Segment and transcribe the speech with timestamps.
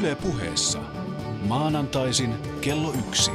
[0.00, 0.78] Yle puheessa.
[1.42, 3.30] Maanantaisin kello yksi.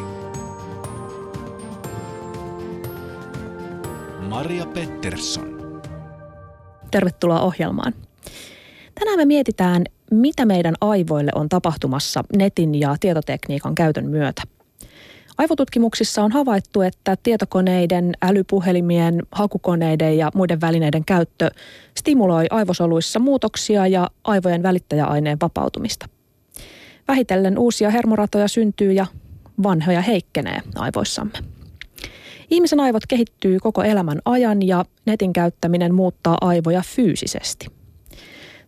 [4.29, 5.81] Maria Pettersson.
[6.91, 7.93] Tervetuloa ohjelmaan.
[8.99, 14.41] Tänään me mietitään, mitä meidän aivoille on tapahtumassa netin ja tietotekniikan käytön myötä.
[15.37, 21.51] Aivotutkimuksissa on havaittu, että tietokoneiden, älypuhelimien, hakukoneiden ja muiden välineiden käyttö
[21.97, 26.12] stimuloi aivosoluissa muutoksia ja aivojen välittäjäaineen vapautumista.
[27.07, 29.05] Vähitellen uusia hermoratoja syntyy ja
[29.63, 31.33] vanhoja heikkenee aivoissamme.
[32.49, 37.67] Ihmisen aivot kehittyy koko elämän ajan ja netin käyttäminen muuttaa aivoja fyysisesti.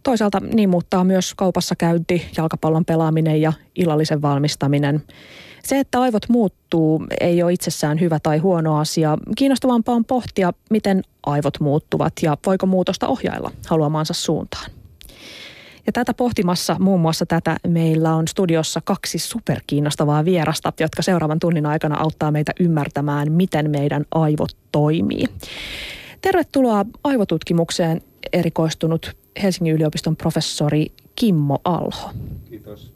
[0.04, 5.04] Toisaalta niin muuttaa myös kaupassa käynti, jalkapallon pelaaminen ja illallisen valmistaminen.
[5.64, 9.18] Se, että aivot muuttuu, ei ole itsessään hyvä tai huono asia.
[9.38, 14.72] Kiinnostavampaa on pohtia, miten aivot muuttuvat ja voiko muutosta ohjailla haluamaansa suuntaan.
[15.86, 21.66] Ja tätä pohtimassa muun muassa tätä meillä on studiossa kaksi superkiinnostavaa vierasta, jotka seuraavan tunnin
[21.66, 25.26] aikana auttaa meitä ymmärtämään, miten meidän aivot toimii.
[26.22, 28.02] Tervetuloa aivotutkimukseen
[28.34, 32.12] erikoistunut Helsingin yliopiston professori Kimmo Alho.
[32.49, 32.94] Kiitos.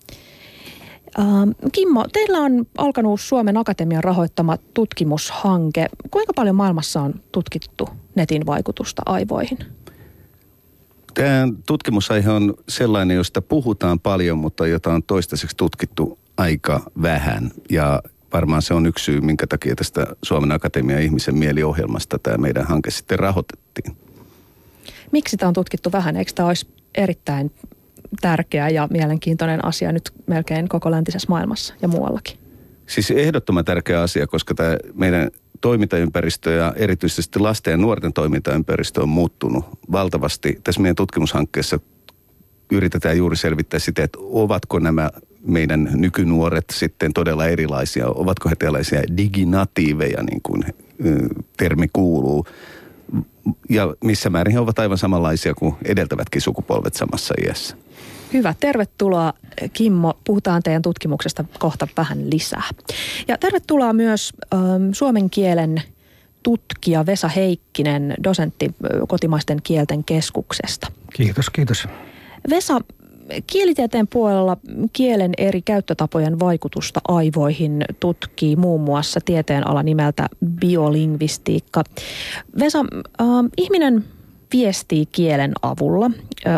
[1.19, 5.87] Ähm, Kimmo, teillä on alkanut Suomen Akatemian rahoittama tutkimushanke.
[6.11, 9.57] Kuinka paljon maailmassa on tutkittu netin vaikutusta aivoihin?
[11.13, 17.51] Tämä tutkimusaihe on sellainen, josta puhutaan paljon, mutta jota on toistaiseksi tutkittu aika vähän.
[17.69, 18.01] Ja
[18.33, 22.91] varmaan se on yksi syy, minkä takia tästä Suomen Akatemian ihmisen mieliohjelmasta tämä meidän hanke
[22.91, 23.97] sitten rahoitettiin.
[25.11, 26.15] Miksi tämä on tutkittu vähän?
[26.15, 27.51] Eikö tämä olisi erittäin
[28.21, 32.37] tärkeä ja mielenkiintoinen asia nyt melkein koko läntisessä maailmassa ja muuallakin?
[32.87, 35.29] Siis ehdottoman tärkeä asia, koska tämä meidän
[35.61, 40.59] toimintaympäristö ja erityisesti lasten ja nuorten toimintaympäristö on muuttunut valtavasti.
[40.63, 41.79] Tässä meidän tutkimushankkeessa
[42.71, 45.09] yritetään juuri selvittää sitä, että ovatko nämä
[45.41, 50.63] meidän nykynuoret sitten todella erilaisia, ovatko he tällaisia diginatiiveja, niin kuin
[51.57, 52.45] termi kuuluu,
[53.69, 57.77] ja missä määrin he ovat aivan samanlaisia kuin edeltävätkin sukupolvet samassa iässä.
[58.33, 59.33] Hyvä, tervetuloa
[59.73, 60.13] Kimmo.
[60.23, 62.69] Puhutaan teidän tutkimuksesta kohta vähän lisää.
[63.27, 65.81] Ja tervetuloa myös ähm, suomen kielen
[66.43, 68.75] tutkija Vesa Heikkinen, dosentti
[69.07, 70.87] kotimaisten kielten keskuksesta.
[71.13, 71.87] Kiitos, kiitos.
[72.49, 72.81] Vesa,
[73.47, 74.57] kielitieteen puolella
[74.93, 80.29] kielen eri käyttötapojen vaikutusta aivoihin tutkii muun muassa tieteenala nimeltä
[80.59, 81.83] biolingvistiikka.
[82.59, 82.79] Vesa,
[83.21, 84.05] äh, ihminen
[84.53, 86.11] viestii kielen avulla,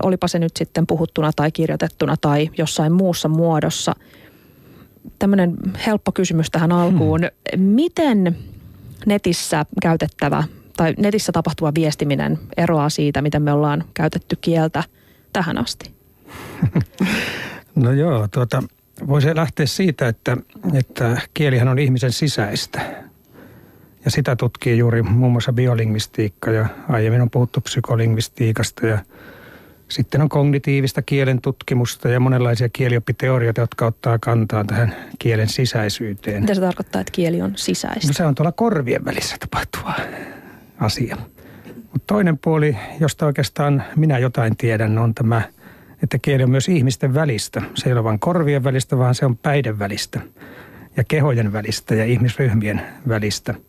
[0.04, 3.96] olipa se nyt sitten puhuttuna tai kirjoitettuna tai jossain muussa muodossa.
[5.20, 7.20] Tämmöinen helppo kysymys tähän alkuun.
[7.20, 7.64] Hmm.
[7.64, 8.38] Miten
[9.06, 10.44] netissä käytettävä
[10.78, 14.84] tai netissä tapahtuva viestiminen eroaa siitä, miten me ollaan käytetty kieltä
[15.34, 15.92] tähän asti?
[17.76, 18.64] No joo, tuota,
[19.08, 20.38] voisi lähteä siitä, että,
[20.74, 23.04] että kielihän on ihmisen sisäistä.
[24.06, 29.00] Ja sitä tutkii juuri muun muassa biolingvistiikka ja aiemmin on puhuttu psykolingvistiikasta ja
[29.92, 36.42] sitten on kognitiivista kielen tutkimusta ja monenlaisia kielioppiteorioita, jotka ottaa kantaa tähän kielen sisäisyyteen.
[36.42, 38.08] Mitä se tarkoittaa, että kieli on sisäistä?
[38.08, 39.94] No se on tuolla korvien välissä tapahtuva
[40.80, 41.18] asia.
[41.66, 45.42] Mutta toinen puoli, josta oikeastaan minä jotain tiedän, on tämä,
[46.04, 47.62] että kieli on myös ihmisten välistä.
[47.76, 50.20] Se ei ole vain korvien välistä, vaan se on päiden välistä
[50.98, 53.56] ja kehojen välistä ja ihmisryhmien välistä–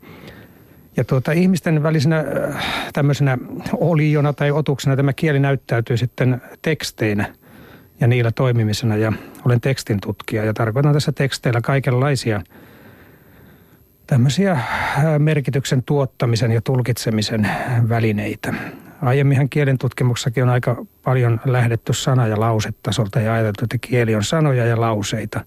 [0.96, 3.38] ja tuota, ihmisten välisenä äh, tämmöisenä
[3.72, 7.34] oliona tai otuksena tämä kieli näyttäytyy sitten teksteinä
[8.00, 8.96] ja niillä toimimisena.
[8.96, 9.12] Ja
[9.46, 12.42] olen tekstin tutkija ja tarkoitan tässä teksteillä kaikenlaisia
[14.06, 14.64] tämmöisiä äh,
[15.18, 17.48] merkityksen tuottamisen ja tulkitsemisen
[17.88, 18.54] välineitä.
[19.02, 24.24] Aiemminhan kielen tutkimuksessakin on aika paljon lähdetty sana- ja lausetasolta ja ajateltu, että kieli on
[24.24, 25.40] sanoja ja lauseita.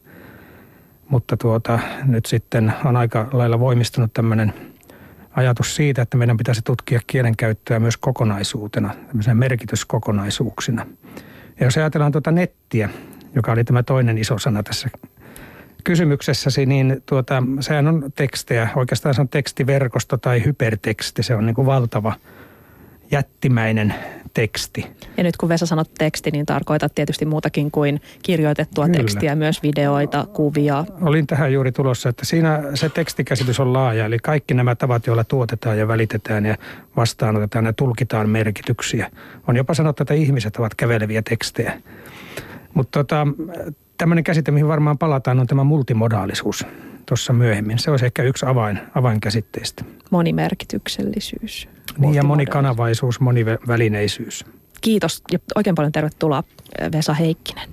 [1.10, 4.54] Mutta tuota, nyt sitten on aika lailla voimistunut tämmöinen–
[5.36, 10.86] ajatus siitä, että meidän pitäisi tutkia kielenkäyttöä myös kokonaisuutena, tämmöisenä merkityskokonaisuuksina.
[11.60, 12.90] Ja jos ajatellaan tuota nettiä,
[13.36, 14.90] joka oli tämä toinen iso sana tässä
[15.84, 18.70] kysymyksessäsi, niin tuota, sehän on tekstejä.
[18.76, 21.24] Oikeastaan se on tekstiverkosto tai hyperteksti.
[21.24, 22.14] Se on niin kuin valtava
[23.12, 23.94] jättimäinen
[24.34, 24.88] teksti.
[25.18, 28.98] Ja nyt kun Vesa sanot teksti, niin tarkoitat tietysti muutakin kuin kirjoitettua Kyllä.
[28.98, 30.86] tekstiä, myös videoita, kuvia.
[31.02, 35.24] Olin tähän juuri tulossa, että siinä se tekstikäsitys on laaja, eli kaikki nämä tavat, joilla
[35.24, 36.58] tuotetaan ja välitetään ja
[36.96, 39.12] vastaanotetaan ja tulkitaan merkityksiä.
[39.48, 41.82] On jopa sanottu, että ihmiset ovat käveleviä tekstejä.
[42.74, 43.28] Mutta tota,
[43.98, 46.66] tämmöinen käsite, mihin varmaan palataan, on tämä multimodaalisuus
[47.06, 47.80] tuossa myöhemmin.
[47.80, 49.86] Se olisi ehkä yksi avain, avainkäsitteistä.
[50.12, 51.68] Monimerkityksellisyys.
[51.98, 54.46] Niin ja monikanavaisuus, monivälineisyys.
[54.82, 56.44] Kiitos ja oikein paljon tervetuloa
[56.92, 57.70] Vesa Heikkinen.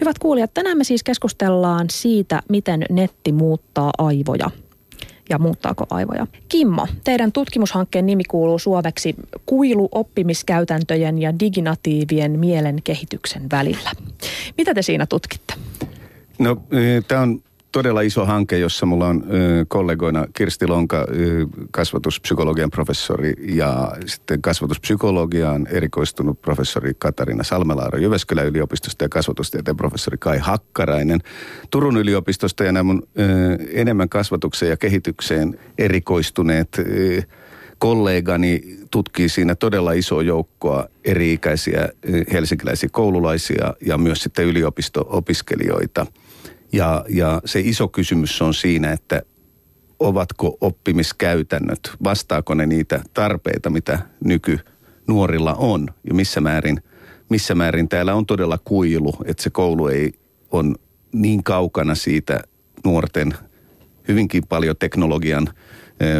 [0.00, 4.50] Hyvät kuulijat, tänään me siis keskustellaan siitä, miten netti muuttaa aivoja
[5.30, 6.26] ja muuttaako aivoja.
[6.48, 9.14] Kimmo, teidän tutkimushankkeen nimi kuuluu suomeksi
[9.46, 13.90] Kuilu oppimiskäytäntöjen ja diginatiivien mielen kehityksen välillä.
[14.58, 15.54] Mitä te siinä tutkitte?
[16.38, 16.62] No,
[17.08, 19.24] tämä on todella iso hanke, jossa mulla on
[19.68, 21.06] kollegoina Kirsti Lonka,
[21.70, 30.38] kasvatuspsykologian professori ja sitten kasvatuspsykologiaan erikoistunut professori Katarina Salmelaaro Jyväskylän yliopistosta ja kasvatustieteen professori Kai
[30.38, 31.20] Hakkarainen
[31.70, 32.64] Turun yliopistosta.
[32.64, 33.08] Ja nämä mun
[33.72, 36.76] enemmän kasvatukseen ja kehitykseen erikoistuneet
[37.78, 41.88] kollegani tutkii siinä todella iso joukkoa eri-ikäisiä
[42.32, 46.06] helsinkiläisiä koululaisia ja myös sitten yliopisto-opiskelijoita–
[46.72, 49.22] ja, ja se iso kysymys on siinä, että
[49.98, 56.82] ovatko oppimiskäytännöt, vastaako ne niitä tarpeita, mitä nykynuorilla on ja missä määrin,
[57.28, 60.12] missä määrin täällä on todella kuilu, että se koulu ei
[60.50, 60.76] on
[61.12, 62.40] niin kaukana siitä
[62.84, 63.34] nuorten
[64.08, 65.48] hyvinkin paljon teknologian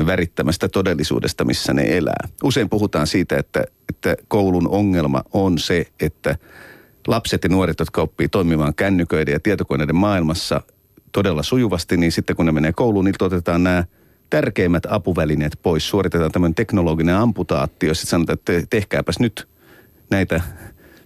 [0.06, 2.28] värittämästä todellisuudesta, missä ne elää.
[2.42, 6.36] Usein puhutaan siitä, että, että koulun ongelma on se, että
[7.10, 10.60] lapset ja nuoret, jotka oppii toimimaan kännyköiden ja tietokoneiden maailmassa
[11.12, 13.84] todella sujuvasti, niin sitten kun ne menee kouluun, niin otetaan nämä
[14.30, 15.88] tärkeimmät apuvälineet pois.
[15.88, 17.94] Suoritetaan tämmöinen teknologinen amputaatio.
[17.94, 19.48] Sitten sanotaan, että tehkääpäs nyt
[20.10, 20.40] näitä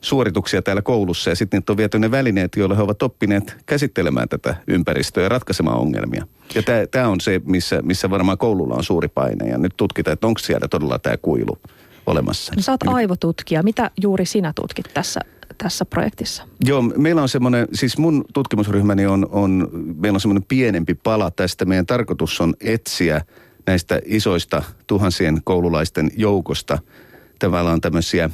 [0.01, 4.29] suorituksia täällä koulussa ja sitten niitä on viety ne välineet, joilla he ovat oppineet käsittelemään
[4.29, 6.27] tätä ympäristöä ja ratkaisemaan ongelmia.
[6.55, 10.27] Ja tämä on se, missä, missä varmaan koululla on suuri paine ja nyt tutkitaan, että
[10.27, 11.59] onko siellä todella tämä kuilu
[12.07, 12.53] olemassa.
[12.57, 13.63] No, sä oot aivotutkija.
[13.63, 15.21] Mitä juuri sinä tutkit tässä
[15.59, 16.43] tässä projektissa?
[16.65, 21.65] Joo, meillä on semmoinen, siis mun tutkimusryhmäni on, on meillä on semmoinen pienempi pala tästä.
[21.65, 23.21] Meidän tarkoitus on etsiä
[23.67, 26.79] näistä isoista tuhansien koululaisten joukosta
[27.39, 28.31] tavallaan tämmöisiä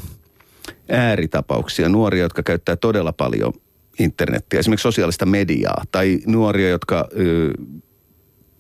[0.89, 3.53] ääritapauksia, nuoria, jotka käyttää todella paljon
[3.99, 7.09] internettiä, esimerkiksi sosiaalista mediaa, tai nuoria, jotka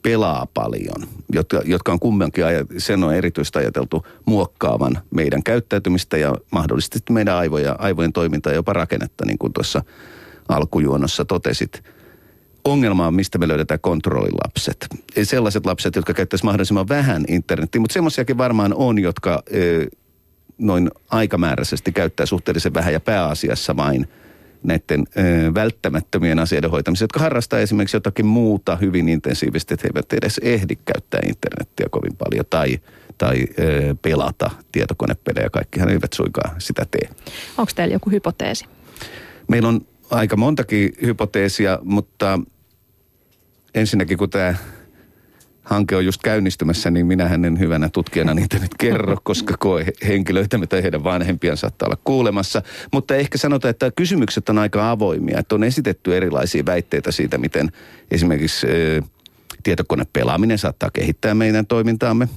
[0.02, 2.44] pelaa paljon, jotka, jotka on kummankin,
[2.78, 9.24] sen on erityisesti ajateltu muokkaavan meidän käyttäytymistä ja mahdollisesti meidän aivoja, aivojen toimintaa jopa rakennetta,
[9.26, 9.82] niin kuin tuossa
[10.48, 11.82] alkujuonossa totesit.
[12.64, 14.86] Ongelma on, mistä me löydetään kontrollilapset.
[15.16, 19.42] Ei sellaiset lapset, jotka käyttäisivät mahdollisimman vähän internetiä, mutta semmoisiakin varmaan on, jotka
[20.58, 24.08] noin aikamääräisesti käyttää suhteellisen vähän ja pääasiassa vain–
[24.62, 30.12] näiden ö, välttämättömien asioiden hoitamiseen, jotka harrastaa esimerkiksi jotakin muuta hyvin intensiivisesti, että he eivät
[30.12, 32.78] edes ehdi käyttää internettiä kovin paljon tai,
[33.18, 35.50] tai ö, pelata tietokonepelejä.
[35.50, 37.08] Kaikkihan eivät suinkaan sitä tee.
[37.58, 38.64] Onko teillä joku hypoteesi?
[39.48, 39.80] Meillä on
[40.10, 42.40] aika montakin hypoteesia, mutta
[43.74, 44.54] ensinnäkin kun tämä
[45.70, 50.58] hanke on just käynnistymässä, niin minähän en hyvänä tutkijana niitä nyt kerro, koska koe henkilöitä,
[50.58, 52.62] mitä heidän vanhempiaan saattaa olla kuulemassa.
[52.92, 57.72] Mutta ehkä sanotaan, että kysymykset on aika avoimia, että on esitetty erilaisia väitteitä siitä, miten
[58.10, 58.66] esimerkiksi
[59.62, 62.28] tietokonepelaaminen saattaa kehittää meidän toimintaamme.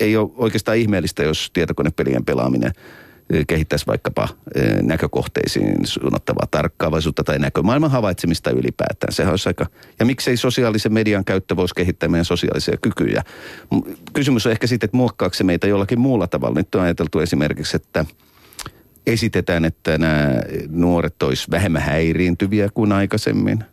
[0.00, 2.72] Ei ole oikeastaan ihmeellistä, jos tietokonepelien pelaaminen–
[3.46, 4.28] kehittäisi vaikkapa
[4.82, 9.12] näkökohteisiin suunnattavaa tarkkaavaisuutta tai näkömaailman havaitsemista ylipäätään.
[9.12, 9.66] Sehän olisi aika,
[9.98, 13.22] ja miksei sosiaalisen median käyttö voisi kehittää meidän sosiaalisia kykyjä.
[14.12, 16.54] Kysymys on ehkä sitten, että muokkaako se meitä jollakin muulla tavalla.
[16.54, 18.04] Nyt on ajateltu esimerkiksi, että
[19.06, 23.64] esitetään, että nämä nuoret olisi vähemmän häiriintyviä kuin aikaisemmin.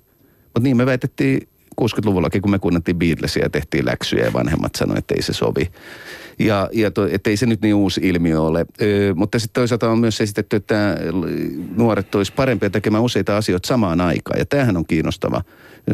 [0.44, 1.48] Mutta niin me väitettiin
[1.82, 5.72] 60-luvullakin, kun me kuunneltiin Beatlesia ja tehtiin läksyjä ja vanhemmat sanoivat, että ei se sovi.
[6.40, 8.66] Ja, ja to, ettei se nyt niin uusi ilmiö ole.
[8.82, 10.98] Ö, mutta sitten toisaalta on myös esitetty, että
[11.76, 14.40] nuoret olisi parempia tekemään useita asioita samaan aikaan.
[14.40, 15.42] Ja tämähän on kiinnostava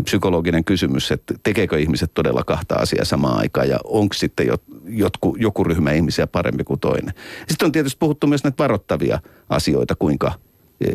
[0.04, 4.48] psykologinen kysymys, että tekeekö ihmiset todella kahta asiaa samaan aikaan ja onko sitten
[4.88, 7.14] jotku, joku ryhmä ihmisiä parempi kuin toinen.
[7.48, 9.20] Sitten on tietysti puhuttu myös näitä varoittavia
[9.50, 10.32] asioita, kuinka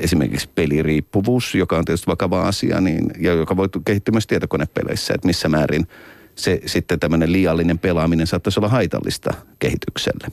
[0.00, 5.26] esimerkiksi peliriippuvuus, joka on tietysti vakava asia, niin, ja joka voi kehittyä myös tietokonepeleissä, että
[5.26, 5.86] missä määrin
[6.38, 10.28] se sitten tämmöinen liiallinen pelaaminen saattaisi olla haitallista kehitykselle.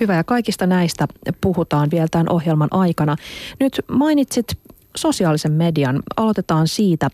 [0.00, 1.08] Hyvä ja kaikista näistä
[1.40, 3.16] puhutaan vielä tämän ohjelman aikana.
[3.60, 4.58] Nyt mainitsit
[4.96, 6.02] sosiaalisen median.
[6.16, 7.10] Aloitetaan siitä.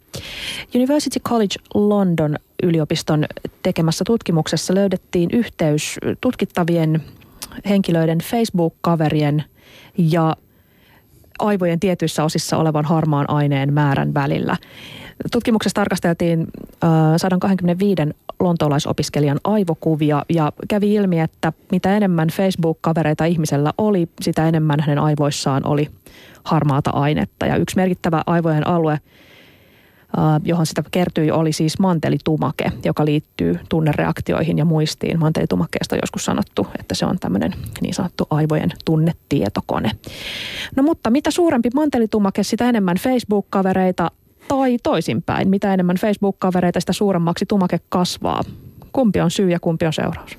[0.75, 3.25] University College London yliopiston
[3.63, 7.03] tekemässä tutkimuksessa löydettiin yhteys tutkittavien
[7.69, 9.45] henkilöiden Facebook-kaverien
[9.99, 10.37] ja
[11.39, 14.57] aivojen tietyissä osissa olevan harmaan aineen määrän välillä.
[15.33, 16.47] Tutkimuksessa tarkasteltiin
[17.17, 18.03] 125
[18.41, 25.67] lontoolaisopiskelijan aivokuvia ja kävi ilmi, että mitä enemmän Facebook-kavereita ihmisellä oli, sitä enemmän hänen aivoissaan
[25.67, 25.89] oli
[26.45, 27.47] harmaata ainetta.
[27.47, 29.01] Ja yksi merkittävä aivojen alue
[30.45, 35.19] johon sitä kertyi, oli siis mantelitumake, joka liittyy tunnereaktioihin ja muistiin.
[35.19, 39.91] Mantelitumakkeesta on joskus sanottu, että se on tämmöinen niin sanottu aivojen tunnetietokone.
[40.77, 44.11] No mutta mitä suurempi mantelitumake, sitä enemmän Facebook-kavereita
[44.49, 45.49] tai toisinpäin.
[45.49, 48.43] Mitä enemmän Facebook-kavereita, sitä suuremmaksi tumake kasvaa.
[48.93, 50.39] Kumpi on syy ja kumpi on seuraus?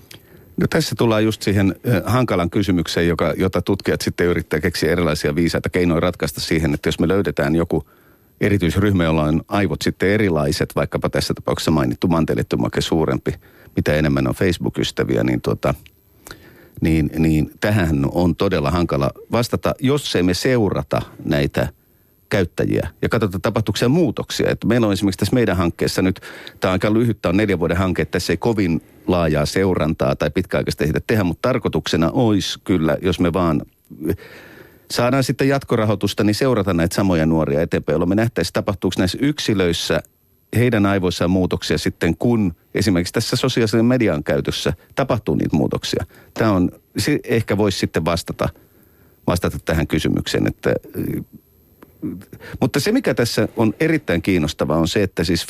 [0.58, 5.70] No tässä tullaan just siihen hankalan kysymykseen, joka, jota tutkijat sitten yrittää keksiä erilaisia viisaita
[5.70, 7.84] keinoja ratkaista siihen, että jos me löydetään joku
[8.42, 13.34] erityisryhmä, jolla on aivot sitten erilaiset, vaikkapa tässä tapauksessa mainittu mantelittumake suurempi,
[13.76, 15.74] mitä enemmän on Facebook-ystäviä, niin, tuota,
[16.82, 21.70] niin, niin tähän on todella hankala vastata, jos ei me seurata näitä–
[22.36, 24.50] käyttäjiä ja katsotaan tapahtuuko siellä muutoksia.
[24.50, 26.20] Että meillä on esimerkiksi tässä meidän hankkeessa nyt,
[26.60, 30.16] tämä on aika lyhyt, tämä on neljän vuoden hanke, että tässä ei kovin laajaa seurantaa
[30.16, 33.62] tai pitkäaikaista ehditä tehdä, mutta tarkoituksena olisi kyllä, jos me vaan
[34.92, 40.04] saadaan sitten jatkorahoitusta, niin seurata näitä samoja nuoria eteenpäin, jolloin me nähtäisiin, tapahtuuko näissä yksilöissä
[40.56, 46.06] heidän aivoissaan muutoksia sitten, kun esimerkiksi tässä sosiaalisen median käytössä tapahtuu niitä muutoksia.
[46.34, 46.72] Tämä on,
[47.24, 48.50] ehkä voisi sitten vastata,
[49.28, 50.74] vastata tähän kysymykseen, että
[52.62, 55.48] mutta se, mikä tässä on erittäin kiinnostavaa, on se, että siis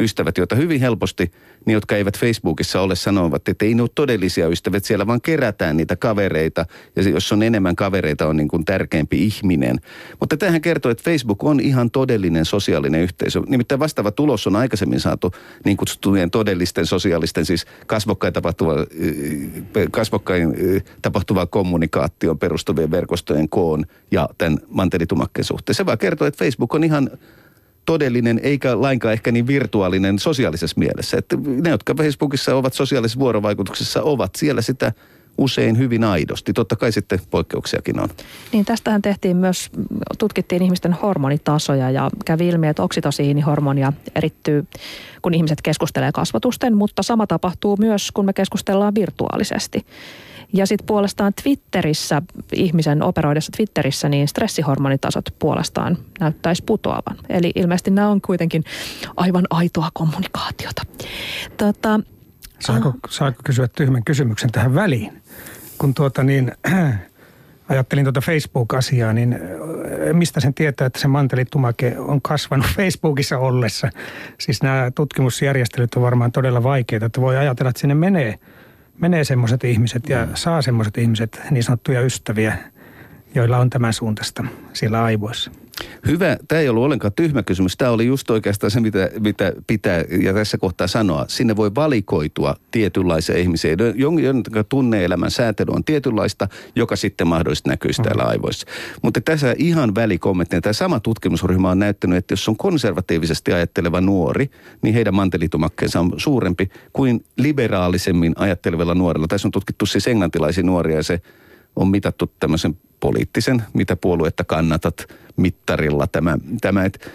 [0.00, 1.30] Facebook-ystävät, joita hyvin helposti,
[1.66, 5.76] niin jotka eivät Facebookissa ole, sanovat, että ei ne ole todellisia ystävät, siellä vaan kerätään
[5.76, 6.66] niitä kavereita.
[6.96, 9.76] Ja jos on enemmän kavereita, on niin kuin tärkeämpi ihminen.
[10.20, 13.40] Mutta tähän kertoo, että Facebook on ihan todellinen sosiaalinen yhteisö.
[13.46, 15.32] Nimittäin vastaava tulos on aikaisemmin saatu
[15.64, 18.74] niin kutsuttujen todellisten sosiaalisten, siis kasvokkain tapahtuva,
[19.90, 20.54] kasvokkain
[21.02, 25.74] tapahtuva kommunikaation perustuvien verkostojen koon ja tämän mantelitumakkeen suhteen.
[25.74, 27.10] Se vaan kertoo, että Facebook on ihan
[27.86, 31.18] todellinen eikä lainkaan ehkä niin virtuaalinen sosiaalisessa mielessä.
[31.18, 34.92] Että ne, jotka Facebookissa ovat sosiaalisessa vuorovaikutuksessa, ovat siellä sitä
[35.38, 36.52] usein hyvin aidosti.
[36.52, 38.08] Totta kai sitten poikkeuksiakin on.
[38.52, 39.70] Niin tästähän tehtiin myös,
[40.18, 44.66] tutkittiin ihmisten hormonitasoja ja kävi ilmi, että oksitosiinihormonia erittyy,
[45.22, 49.86] kun ihmiset keskustelee kasvatusten, mutta sama tapahtuu myös, kun me keskustellaan virtuaalisesti.
[50.52, 57.16] Ja sitten puolestaan Twitterissä, ihmisen operoidessa Twitterissä, niin stressihormonitasot puolestaan näyttäisi putoavan.
[57.28, 58.64] Eli ilmeisesti nämä on kuitenkin
[59.16, 60.82] aivan aitoa kommunikaatiota.
[61.56, 62.00] Tota,
[62.58, 65.22] saako, uh, saako kysyä tyhmän kysymyksen tähän väliin?
[65.78, 66.52] Kun tuota niin,
[67.68, 69.38] ajattelin tuota Facebook-asiaa, niin
[70.12, 73.90] mistä sen tietää, että se mantelitumake on kasvanut Facebookissa ollessa?
[74.38, 78.38] Siis nämä tutkimusjärjestelyt on varmaan todella vaikeita, että voi ajatella, että sinne menee–
[79.00, 80.32] menee semmoiset ihmiset ja mm.
[80.34, 82.58] saa semmoiset ihmiset, niin sanottuja ystäviä,
[83.34, 85.50] joilla on tämän suuntaista siellä aivoissa.
[86.06, 86.36] Hyvä.
[86.48, 87.76] Tämä ei ollut ollenkaan tyhmä kysymys.
[87.76, 91.24] Tämä oli just oikeastaan se, mitä, mitä pitää ja tässä kohtaa sanoa.
[91.28, 98.22] Sinne voi valikoitua tietynlaisia ihmisiä, jonka tunne-elämän säätely on tietynlaista, joka sitten mahdollisesti näkyisi täällä
[98.22, 98.28] mm.
[98.28, 98.66] aivoissa.
[99.02, 100.60] Mutta tässä ihan välikommenttina.
[100.60, 104.50] Tämä sama tutkimusryhmä on näyttänyt, että jos on konservatiivisesti ajatteleva nuori,
[104.82, 109.26] niin heidän mantelitumakkeensa on suurempi kuin liberaalisemmin ajattelevilla nuorilla.
[109.28, 111.20] Tässä on tutkittu siis englantilaisia nuoria ja se
[111.76, 117.10] on mitattu tämmöisen poliittisen, mitä puoluetta kannatat mittarilla tämä, tämä että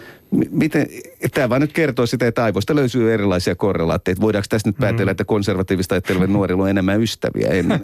[0.50, 0.86] miten,
[1.34, 4.20] tämä vaan nyt kertoo sitä, että aivoista löytyy erilaisia korrelaatteita.
[4.20, 5.10] Voidaanko tässä nyt päätellä, mm.
[5.10, 7.48] että konservatiivista ajattelevien nuorilla on enemmän ystäviä?
[7.48, 7.66] En,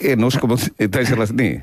[0.00, 1.62] en usko, mutta tai sellaiset, niin.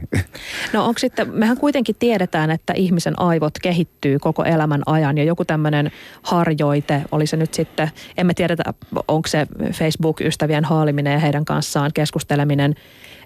[0.73, 5.45] No onko sitten, mehän kuitenkin tiedetään, että ihmisen aivot kehittyy koko elämän ajan ja joku
[5.45, 8.63] tämmöinen harjoite, oli se nyt sitten, emme tiedetä,
[9.07, 12.75] onko se Facebook-ystävien haaliminen ja heidän kanssaan keskusteleminen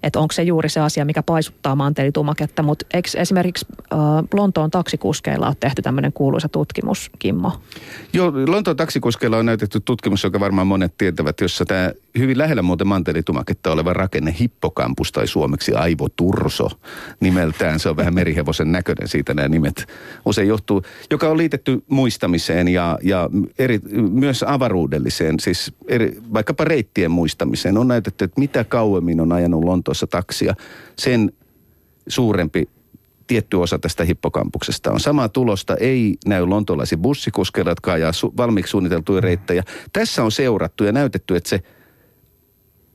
[0.03, 2.63] että onko se juuri se asia, mikä paisuttaa mantelitumaketta.
[2.63, 3.99] Mutta eikö esimerkiksi äh,
[4.33, 7.51] Lontoon taksikuskeilla ole tehty tämmöinen kuuluisa tutkimus, Kimmo?
[8.13, 12.87] Joo, Lontoon taksikuskeilla on näytetty tutkimus, joka varmaan monet tietävät, jossa tämä hyvin lähellä muuten
[12.87, 16.69] mantelitumaketta oleva rakenne hippokampus tai suomeksi aivoturso
[17.19, 17.79] nimeltään.
[17.79, 19.87] Se on vähän merihevosen näköinen siitä nämä nimet.
[20.25, 23.79] Usein johtuu, joka on liitetty muistamiseen ja, ja eri,
[24.11, 27.77] myös avaruudelliseen, siis eri, vaikkapa reittien muistamiseen.
[27.77, 29.63] On näytetty, että mitä kauemmin on ajanut
[29.95, 30.55] Lontoossa taksia,
[30.97, 31.31] sen
[32.07, 32.69] suurempi
[33.27, 34.99] tietty osa tästä hippokampuksesta on.
[34.99, 39.63] Samaa tulosta ei näy lontolaisia bussikuskeilla, jotka ajaa su- valmiiksi suunniteltuja reittejä.
[39.93, 41.59] Tässä on seurattu ja näytetty, että se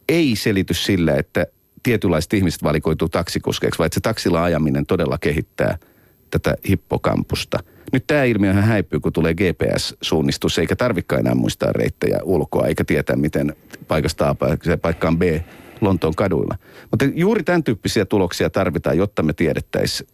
[0.09, 1.47] ei selity sillä, että
[1.83, 5.79] tietynlaiset ihmiset valikoituu taksikuskeiksi, vaan että se taksilla ajaminen todella kehittää
[6.31, 7.59] tätä hippokampusta.
[7.93, 13.17] Nyt tämä ilmiö häipyy, kun tulee GPS-suunnistus, eikä tarvikaan enää muistaa reittejä ulkoa, eikä tietää,
[13.17, 13.57] miten
[13.89, 14.37] paikasta A
[14.83, 15.23] paikkaan B
[15.81, 16.57] Lontoon kaduilla.
[16.91, 20.09] Mutta juuri tämän tyyppisiä tuloksia tarvitaan, jotta me tiedettäisiin,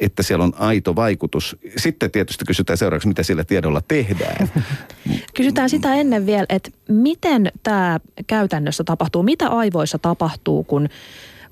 [0.00, 1.56] että siellä on aito vaikutus.
[1.76, 4.48] Sitten tietysti kysytään seuraavaksi, mitä sillä tiedolla tehdään.
[5.36, 9.22] Kysytään sitä ennen vielä, että miten tämä käytännössä tapahtuu?
[9.22, 10.88] Mitä aivoissa tapahtuu, kun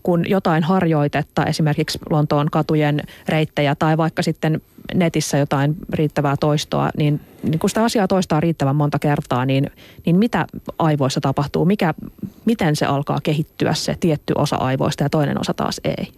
[0.03, 4.61] kun jotain harjoitetta, esimerkiksi Lontoon katujen reittejä tai vaikka sitten
[4.95, 9.71] netissä jotain riittävää toistoa, niin, niin kun sitä asiaa toistaa riittävän monta kertaa, niin,
[10.07, 10.47] niin mitä
[10.79, 11.95] aivoissa tapahtuu, mikä,
[12.45, 16.13] miten se alkaa kehittyä se tietty osa aivoista ja toinen osa taas ei?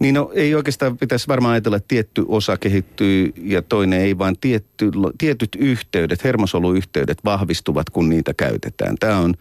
[0.00, 4.36] Niin no ei oikeastaan pitäisi varmaan ajatella, että tietty osa kehittyy ja toinen ei, vaan
[4.40, 8.96] tietty, tietyt yhteydet, hermosoluyhteydet vahvistuvat, kun niitä käytetään.
[9.00, 9.34] Tämä on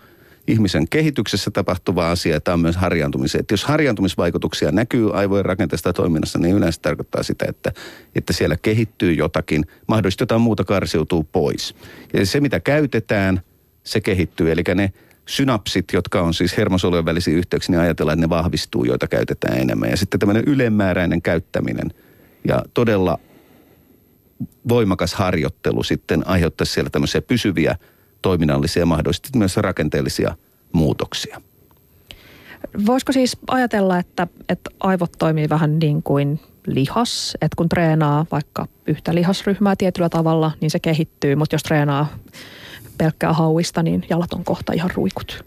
[0.47, 3.39] ihmisen kehityksessä tapahtuva asia ja tämä on myös harjaantumisen.
[3.39, 7.71] Että jos harjaantumisvaikutuksia näkyy aivojen rakenteesta toiminnassa, niin yleensä tarkoittaa sitä, että,
[8.15, 11.75] että siellä kehittyy jotakin, mahdollisesti jotain muuta karsiutuu pois.
[12.13, 13.41] Ja se, mitä käytetään,
[13.83, 14.51] se kehittyy.
[14.51, 14.93] Eli ne
[15.25, 19.89] synapsit, jotka on siis hermosolujen välisiä yhteyksiä, niin ajatellaan, että ne vahvistuu, joita käytetään enemmän.
[19.89, 21.91] Ja sitten tämmöinen ylemmääräinen käyttäminen
[22.47, 23.19] ja todella
[24.69, 27.75] voimakas harjoittelu sitten aiheuttaisi siellä tämmöisiä pysyviä
[28.21, 30.35] toiminnallisia, mahdollisesti myös rakenteellisia
[30.73, 31.41] muutoksia.
[32.85, 38.67] Voisiko siis ajatella, että, että aivot toimii vähän niin kuin lihas, että kun treenaa vaikka
[38.87, 42.07] yhtä lihasryhmää tietyllä tavalla, niin se kehittyy, mutta jos treenaa
[42.97, 45.45] pelkkää hauista, niin jalat on kohta ihan ruikut.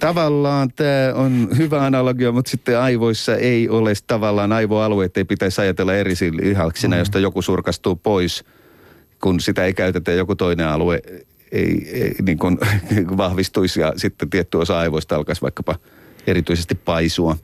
[0.00, 5.94] Tavallaan tämä on hyvä analogia, mutta sitten aivoissa ei ole tavallaan aivoalueet, ei pitäisi ajatella
[5.94, 6.98] eri lihaksina, mm.
[6.98, 8.44] josta joku surkastuu pois,
[9.22, 11.02] kun sitä ei käytetä joku toinen alue
[11.52, 12.58] ei, ei niin kuin,
[13.16, 15.76] vahvistuisi ja sitten tietty osa aivoista alkaisi vaikkapa
[16.26, 17.36] erityisesti paisua.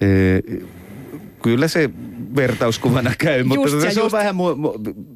[0.00, 0.06] E,
[1.42, 1.90] kyllä se
[2.36, 4.36] vertauskuvana käy, mutta se, se on vähän,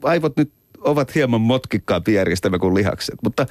[0.02, 3.14] aivot nyt ovat hieman motkikkaampi järjestelmä kuin lihakset.
[3.24, 3.46] Mutta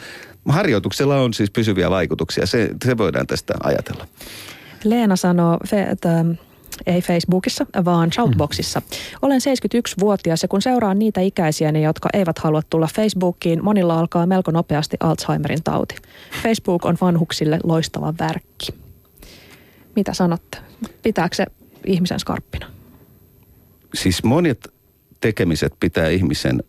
[0.49, 2.45] harjoituksella on siis pysyviä vaikutuksia.
[2.45, 4.07] Se, se voidaan tästä ajatella.
[4.83, 5.57] Leena sanoo,
[5.91, 6.25] että
[6.85, 8.81] ei Facebookissa, vaan Shoutboxissa.
[9.21, 14.51] Olen 71-vuotias ja kun seuraan niitä ikäisiäni, jotka eivät halua tulla Facebookiin, monilla alkaa melko
[14.51, 15.95] nopeasti Alzheimerin tauti.
[16.43, 18.67] Facebook on vanhuksille loistava värkki.
[19.95, 20.57] Mitä sanotte?
[21.03, 21.45] Pitääkö se
[21.85, 22.67] ihmisen skarppina?
[23.93, 24.73] Siis monet
[25.21, 26.63] tekemiset pitää ihmisen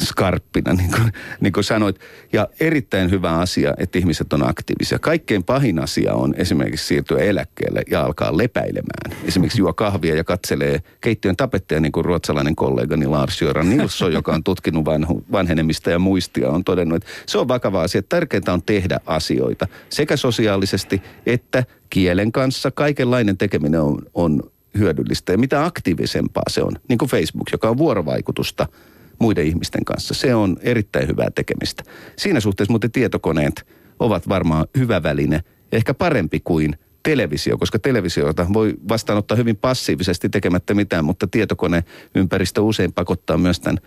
[0.00, 2.00] skarppina, niin kuin, niin kuin sanoit.
[2.32, 4.98] Ja erittäin hyvä asia, että ihmiset on aktiivisia.
[4.98, 9.24] Kaikkein pahin asia on esimerkiksi siirtyä eläkkeelle ja alkaa lepäilemään.
[9.24, 14.32] Esimerkiksi juo kahvia ja katselee keittiön tapetteja, niin kuin ruotsalainen kollegani Lars Jöran Nilsson, joka
[14.32, 18.02] on tutkinut vanhu, vanhenemista ja muistia, on todennut, että se on vakava asia.
[18.02, 22.70] Tärkeintä on tehdä asioita sekä sosiaalisesti että kielen kanssa.
[22.70, 24.42] Kaikenlainen tekeminen on, on
[24.78, 28.68] hyödyllistä ja mitä aktiivisempaa se on, niin kuin Facebook, joka on vuorovaikutusta–
[29.18, 30.14] muiden ihmisten kanssa.
[30.14, 31.82] Se on erittäin hyvää tekemistä.
[32.16, 33.66] Siinä suhteessa muuten tietokoneet
[33.98, 35.40] ovat varmaan hyvä väline,
[35.72, 42.92] ehkä parempi kuin televisio, koska televisiota voi vastaanottaa hyvin passiivisesti tekemättä mitään, mutta tietokoneympäristö usein
[42.92, 43.78] pakottaa myös tämän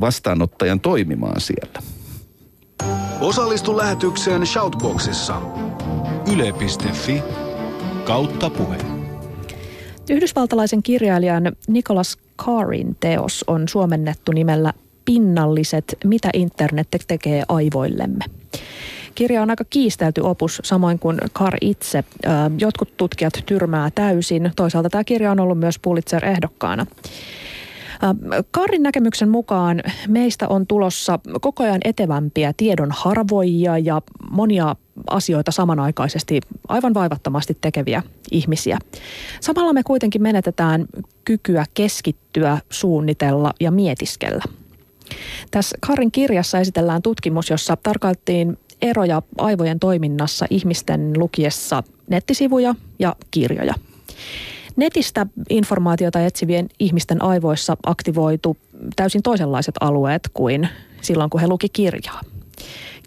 [0.00, 1.82] vastaanottajan toimimaan siellä.
[3.20, 5.42] Osallistu lähetykseen Shoutboxissa.
[6.32, 7.22] Yle.fi
[8.04, 8.76] kautta puhe.
[10.10, 14.72] Yhdysvaltalaisen kirjailijan Nicholas Carrin teos on suomennettu nimellä
[15.04, 18.24] Pinnalliset, mitä internet tekee aivoillemme.
[19.14, 22.04] Kirja on aika kiistelty opus, samoin kuin Kar itse.
[22.58, 24.52] Jotkut tutkijat tyrmää täysin.
[24.56, 26.86] Toisaalta tämä kirja on ollut myös Pulitzer-ehdokkaana.
[28.50, 34.76] Karin näkemyksen mukaan meistä on tulossa koko ajan etevämpiä tiedon harvoja ja monia
[35.10, 38.78] asioita samanaikaisesti aivan vaivattomasti tekeviä ihmisiä.
[39.40, 40.86] Samalla me kuitenkin menetetään
[41.24, 44.44] kykyä keskittyä, suunnitella ja mietiskellä.
[45.50, 53.74] Tässä Karin kirjassa esitellään tutkimus, jossa tarkaltiin eroja aivojen toiminnassa ihmisten lukiessa nettisivuja ja kirjoja.
[54.76, 58.56] Netistä informaatiota etsivien ihmisten aivoissa aktivoitu
[58.96, 60.68] täysin toisenlaiset alueet kuin
[61.00, 62.20] silloin, kun he luki kirjaa.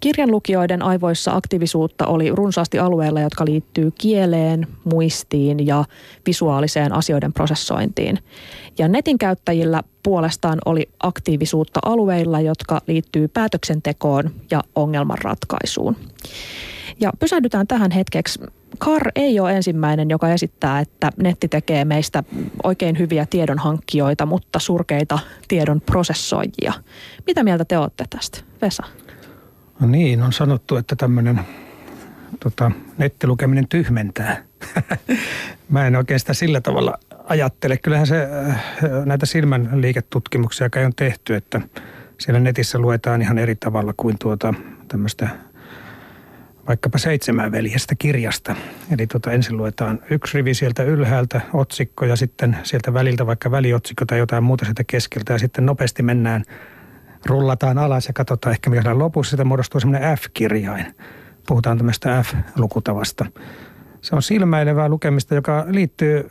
[0.02, 5.86] Kirjanlukijoiden aivoissa aktiivisuutta oli runsaasti alueilla, jotka liittyy kieleen, muistiin ja
[6.26, 8.20] visuaaliseen asioiden prosessointiin.
[8.78, 15.96] Ja netin käyttäjillä puolestaan oli aktiivisuutta alueilla, jotka liittyy päätöksentekoon ja ongelmanratkaisuun.
[17.00, 18.40] Ja pysähdytään tähän hetkeksi.
[18.78, 22.24] Kar ei ole ensimmäinen, joka esittää, että netti tekee meistä
[22.64, 26.74] oikein hyviä tiedonhankkijoita, mutta surkeita tiedon prosessoijia.
[27.28, 28.84] Mitä mieltä te olette tästä, Vesa?
[29.80, 31.40] No niin, on sanottu, että tämmöinen
[32.40, 34.44] tota, nettilukeminen tyhmentää.
[35.70, 37.78] Mä en oikein sitä sillä tavalla ajattele.
[37.78, 38.66] Kyllähän se äh,
[39.06, 41.62] näitä silmän liiketutkimuksia on tehty, että
[42.18, 44.54] siellä netissä luetaan ihan eri tavalla kuin tuota
[44.88, 45.30] tämmöistä
[46.68, 48.56] vaikkapa seitsemän veljestä kirjasta.
[48.94, 54.06] Eli tota, ensin luetaan yksi rivi sieltä ylhäältä, otsikko ja sitten sieltä väliltä vaikka väliotsikko
[54.06, 56.44] tai jotain muuta sieltä keskeltä ja sitten nopeasti mennään–
[57.28, 60.96] rullataan alas ja katsotaan ehkä mikä lopussa, sitä muodostuu semmoinen F-kirjain.
[61.48, 63.26] Puhutaan tämmöistä F-lukutavasta.
[64.02, 66.28] se on silmäilevää lukemista, joka liittyy,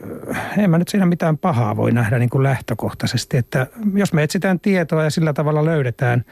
[0.59, 4.61] en mä nyt siinä mitään pahaa voi nähdä niin kuin lähtökohtaisesti, että jos me etsitään
[4.61, 6.25] tietoa ja sillä tavalla löydetään,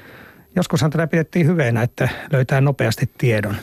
[0.56, 3.56] joskushan tätä pidettiin hyveenä, että löytää nopeasti tiedon.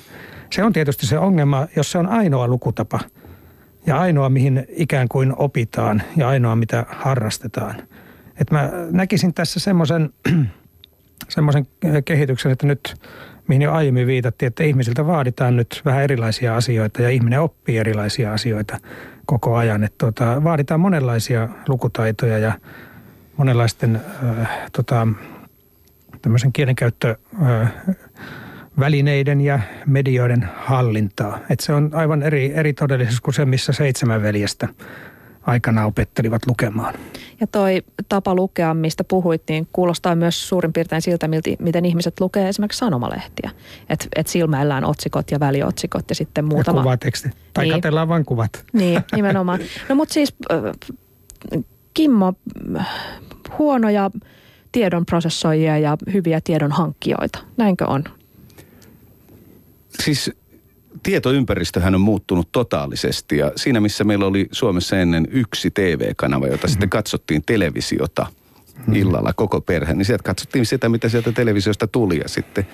[0.51, 2.99] Se on tietysti se ongelma, jos se on ainoa lukutapa
[3.85, 7.75] ja ainoa, mihin ikään kuin opitaan ja ainoa, mitä harrastetaan.
[8.41, 10.09] Et mä näkisin tässä semmoisen
[11.29, 11.67] semmoisen
[12.05, 12.95] kehityksen, että nyt
[13.47, 18.33] mihin jo aiemmin viitattiin, että ihmisiltä vaaditaan nyt vähän erilaisia asioita ja ihminen oppii erilaisia
[18.33, 18.77] asioita
[19.25, 19.83] koko ajan.
[19.83, 22.53] Että tota, vaaditaan monenlaisia lukutaitoja ja
[23.37, 24.01] monenlaisten
[24.39, 25.07] äh, tota,
[26.21, 27.73] tämmöisen kielenkäyttö äh,
[28.79, 31.39] välineiden ja medioiden hallintaa.
[31.49, 34.67] Että se on aivan eri, eri todellisuus kuin se, missä seitsemän veljestä
[35.41, 36.93] aikana opettelivat lukemaan.
[37.39, 41.29] Ja toi tapa lukea, mistä puhuit, niin kuulostaa myös suurin piirtein siltä,
[41.59, 43.51] miten ihmiset lukee esimerkiksi sanomalehtiä.
[43.89, 46.79] Että et silmäillään otsikot ja väliotsikot ja sitten muutama...
[46.79, 47.29] Ja kuvateksti.
[47.53, 47.73] Tai niin.
[47.73, 48.65] katellaan vain kuvat.
[48.73, 49.59] Niin, nimenomaan.
[49.89, 50.35] No mutta siis
[51.93, 52.33] Kimmo,
[53.57, 54.11] huonoja
[54.71, 57.39] tiedonprosessoijia ja hyviä tiedon hankkijoita.
[57.57, 58.03] Näinkö on?
[59.99, 60.31] Siis
[61.03, 66.69] tietoympäristöhän on muuttunut totaalisesti ja siinä missä meillä oli Suomessa ennen yksi TV-kanava, jota mm-hmm.
[66.69, 68.25] sitten katsottiin televisiota
[68.77, 68.95] mm-hmm.
[68.95, 72.67] illalla koko perhe, niin sieltä katsottiin sitä, mitä sieltä televisiosta tuli ja sitten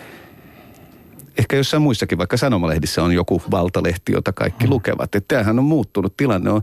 [1.38, 4.69] ehkä jossain muissakin, vaikka sanomalehdissä on joku valtalehti, jota kaikki mm.
[4.69, 5.15] lukevat.
[5.15, 6.62] Että tämähän on muuttunut, tilanne on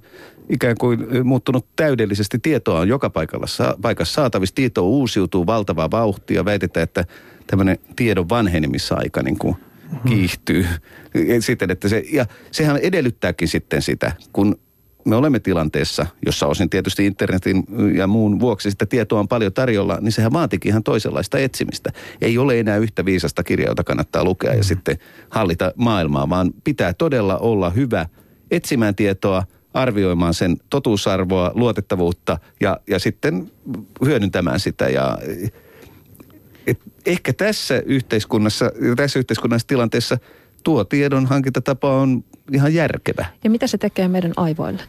[0.48, 2.38] ikään kuin muuttunut täydellisesti.
[2.38, 6.44] Tietoa on joka paikalla, sa- paikassa saatavissa, tieto uusiutuu valtavaa vauhtia.
[6.44, 7.04] Väitetään, että
[7.46, 9.56] tämmöinen tiedon vanhenemisaika niin kuin–
[10.07, 10.66] kiihtyy.
[11.40, 14.59] Siten, että se, ja sehän edellyttääkin sitten sitä, kun
[15.04, 17.64] me olemme tilanteessa, jossa osin tietysti internetin
[17.96, 21.90] ja muun vuoksi sitä tietoa on paljon tarjolla, niin sehän vaatikin ihan toisenlaista etsimistä.
[22.20, 24.62] Ei ole enää yhtä viisasta kirjaa, jota kannattaa lukea ja mm.
[24.62, 28.07] sitten hallita maailmaa, vaan pitää todella olla hyvä
[28.50, 29.42] etsimään tietoa,
[29.74, 33.50] arvioimaan sen totuusarvoa, luotettavuutta ja, ja sitten
[34.04, 34.88] hyödyntämään sitä.
[34.88, 35.18] Ja
[36.66, 40.18] et ehkä tässä yhteiskunnassa, tässä yhteiskunnassa tilanteessa
[40.64, 43.27] tuo tiedon hankintatapa on ihan järkevä.
[43.44, 44.83] Ja mitä se tekee meidän aivoille?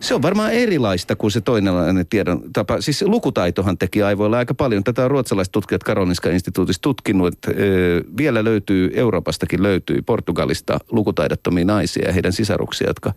[0.00, 2.80] Se on varmaan erilaista kuin se toinenlainen tiedon tapa.
[2.80, 4.84] Siis lukutaitohan teki aivoilla aika paljon.
[4.84, 11.64] Tätä on ruotsalaiset tutkijat Karolinska instituutissa tutkinut, että ö, vielä löytyy, Euroopastakin löytyy Portugalista lukutaidottomia
[11.64, 13.12] naisia ja heidän sisaruksia, jotka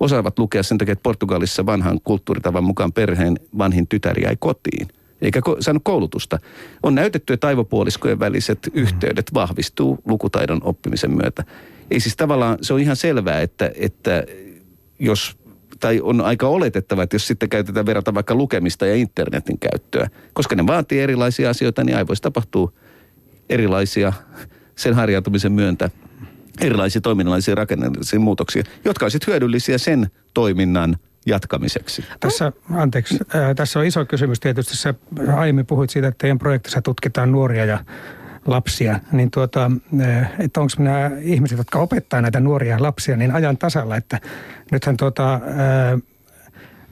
[0.00, 4.88] osaavat lukea sen takia, että Portugalissa vanhan kulttuuritavan mukaan perheen vanhin tytär jäi kotiin–
[5.22, 6.38] eikä ko- saanut koulutusta.
[6.82, 8.82] On näytetty, että aivopuoliskojen väliset mm.
[8.82, 11.44] yhteydet vahvistuu lukutaidon oppimisen myötä.
[11.90, 14.24] Ei siis tavallaan, se on ihan selvää, että, että
[14.98, 15.36] jos
[15.80, 20.54] tai on aika oletettava, että jos sitten käytetään verrata vaikka lukemista ja internetin käyttöä, koska
[20.56, 22.78] ne vaatii erilaisia asioita, niin aivoissa tapahtuu
[23.48, 24.12] erilaisia
[24.76, 25.90] sen harjautumisen myöntä
[26.60, 32.04] erilaisia toiminnallisia rakennellisia muutoksia, jotka olisivat hyödyllisiä sen toiminnan jatkamiseksi?
[32.20, 34.76] Tässä, anteeksi, äh, tässä on iso kysymys tietysti.
[34.76, 34.94] Sä
[35.36, 37.84] aiemmin puhuit siitä, että teidän projektissa tutkitaan nuoria ja
[38.46, 39.70] lapsia, niin tuota,
[40.38, 44.20] että onko nämä ihmiset, jotka opettaa näitä nuoria lapsia, niin ajan tasalla, että
[44.72, 45.40] nythän tuota,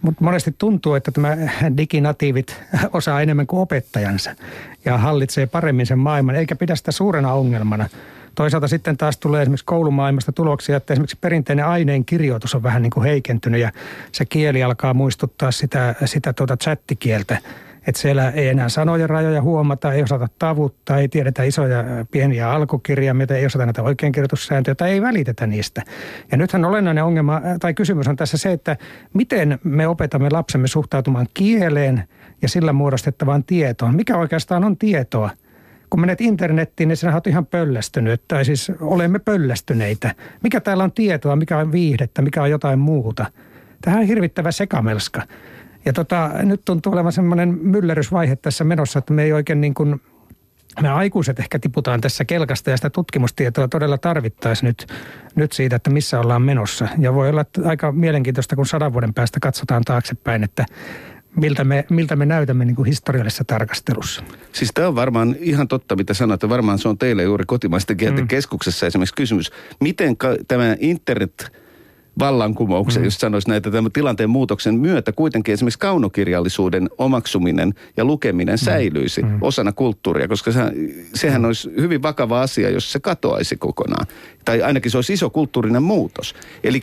[0.03, 1.37] mutta monesti tuntuu, että tämä
[1.77, 2.63] diginatiivit
[2.93, 4.35] osaa enemmän kuin opettajansa
[4.85, 7.89] ja hallitsee paremmin sen maailman, eikä pidä sitä suurena ongelmana.
[8.39, 12.91] Toisaalta sitten taas tulee esimerkiksi koulumaailmasta tuloksia, että esimerkiksi perinteinen aineen kirjoitus on vähän niin
[12.91, 13.73] kuin heikentynyt ja
[14.13, 17.39] se kieli alkaa muistuttaa sitä, sitä tuota chattikieltä.
[17.87, 23.27] Että siellä ei enää sanojen rajoja huomata, ei osata tavuttaa, ei tiedetä isoja pieniä alkukirjaimia,
[23.31, 25.83] ei osata näitä oikeinkirjoitussääntöjä tai ei välitetä niistä.
[26.33, 28.77] Ja nythän olennainen ongelma tai kysymys on tässä se, että
[29.15, 32.05] miten me opetamme lapsemme suhtautumaan kieleen
[32.43, 33.97] ja sillä muodostettavaan tietoon.
[33.97, 35.31] Mikä oikeastaan on tietoa?
[35.91, 40.15] Kun menet internettiin, niin sinä olet ihan pöllästynyt, tai siis olemme pöllästyneitä.
[40.43, 43.27] Mikä täällä on tietoa, mikä on viihdettä, mikä on jotain muuta.
[43.81, 45.23] Tähän on hirvittävä sekamelska.
[45.85, 50.01] Ja tota, nyt tuntuu olevan semmoinen myllerysvaihe tässä menossa, että me ei oikein niin kuin,
[50.83, 54.87] me aikuiset ehkä tiputaan tässä kelkasta ja sitä tutkimustietoa todella tarvittaisiin nyt,
[55.35, 56.89] nyt siitä, että missä ollaan menossa.
[56.99, 60.65] Ja voi olla aika mielenkiintoista, kun sadan vuoden päästä katsotaan taaksepäin, että
[61.37, 64.23] miltä me, miltä me näytämme niin kuin historiallisessa tarkastelussa.
[64.53, 66.49] Siis tämä on varmaan ihan totta, mitä sanoit.
[66.49, 68.29] Varmaan se on teille juuri kotimaisten kielten mm.
[68.29, 69.51] keskuksessa esimerkiksi kysymys.
[69.81, 71.53] Miten ka- tämä internet
[72.19, 73.05] vallankumouksen, mm.
[73.05, 78.65] jos sanoisi näitä tämän tilanteen muutoksen myötä, kuitenkin esimerkiksi kaunokirjallisuuden omaksuminen ja lukeminen mm.
[78.65, 79.39] säilyisi mm.
[79.41, 80.61] osana kulttuuria, koska se,
[81.15, 81.45] sehän mm.
[81.45, 84.07] olisi hyvin vakava asia, jos se katoaisi kokonaan.
[84.45, 86.35] Tai ainakin se olisi iso kulttuurinen muutos.
[86.65, 86.81] Eli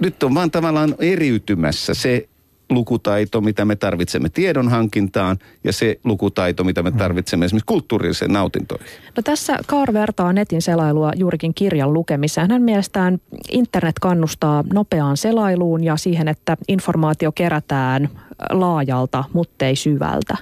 [0.00, 2.28] nyt on vaan tavallaan eriytymässä se
[2.70, 6.96] lukutaito, mitä me tarvitsemme tiedonhankintaan ja se lukutaito, mitä me mm.
[6.96, 8.86] tarvitsemme esimerkiksi kulttuuriseen nautintoihin.
[9.16, 12.50] No tässä Kaar vertaa netin selailua juurikin kirjan lukemiseen.
[12.50, 13.18] Hän mielestään
[13.50, 18.08] internet kannustaa nopeaan selailuun ja siihen, että informaatio kerätään
[18.50, 20.36] laajalta, mutta ei syvältä.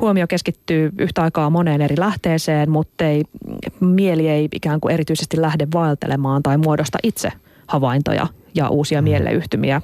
[0.00, 3.24] Huomio keskittyy yhtä aikaa moneen eri lähteeseen, mutta ei,
[3.80, 7.32] mieli ei ikään kuin erityisesti lähde vaeltelemaan tai muodosta itse
[7.66, 9.04] havaintoja ja uusia mm.
[9.04, 9.82] mieleyhtymiä.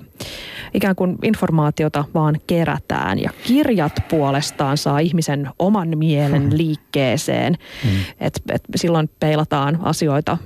[0.74, 6.56] Ikään kuin informaatiota vaan kerätään ja kirjat puolestaan saa ihmisen oman mielen hmm.
[6.56, 7.56] liikkeeseen.
[7.84, 7.90] Mm.
[8.20, 10.38] Et, et silloin peilataan asioita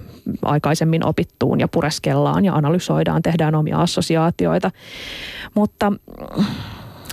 [0.43, 4.71] aikaisemmin opittuun ja pureskellaan ja analysoidaan, tehdään omia assosiaatioita.
[5.55, 5.93] Mutta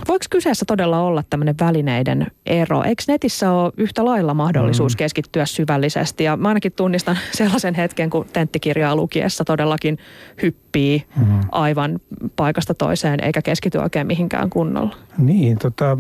[0.08, 2.84] Voiko kyseessä todella olla tämmöinen välineiden ero?
[2.84, 4.98] Eikö netissä ole yhtä lailla mahdollisuus mm.
[4.98, 6.24] keskittyä syvällisesti?
[6.24, 9.98] Ja mä ainakin tunnistan sellaisen hetken, kun tenttikirjaa lukiessa todellakin
[10.42, 11.40] hyppii mm.
[11.52, 12.00] aivan
[12.36, 14.96] paikasta toiseen eikä keskity oikein mihinkään kunnolla.
[15.18, 15.98] Niin, tota,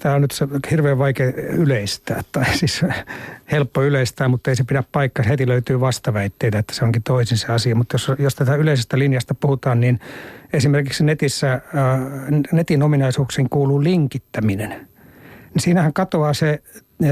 [0.00, 2.82] tämä on nyt se hirveän vaikea yleistää, tai siis
[3.52, 5.24] helppo yleistää, mutta ei se pidä paikkaa.
[5.28, 7.74] Heti löytyy vastaväitteitä, että se onkin toisin se asia.
[7.74, 10.00] Mutta jos, jos tätä yleisestä linjasta puhutaan, niin
[10.52, 11.60] esimerkiksi netissä, äh,
[12.52, 14.70] netin ominaisuuksiin kuuluu linkittäminen.
[15.54, 16.62] Niin siinähän katoaa se
[17.04, 17.08] äh,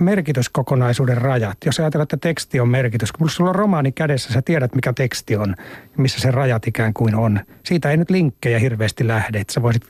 [0.00, 1.58] merkityskokonaisuuden rajat.
[1.66, 5.36] Jos ajatellaan, että teksti on merkitys, kun sulla on romaani kädessä, sä tiedät mikä teksti
[5.36, 5.54] on,
[5.96, 7.40] missä se rajat ikään kuin on.
[7.62, 9.88] Siitä ei nyt linkkejä hirveästi lähde, että sä voisit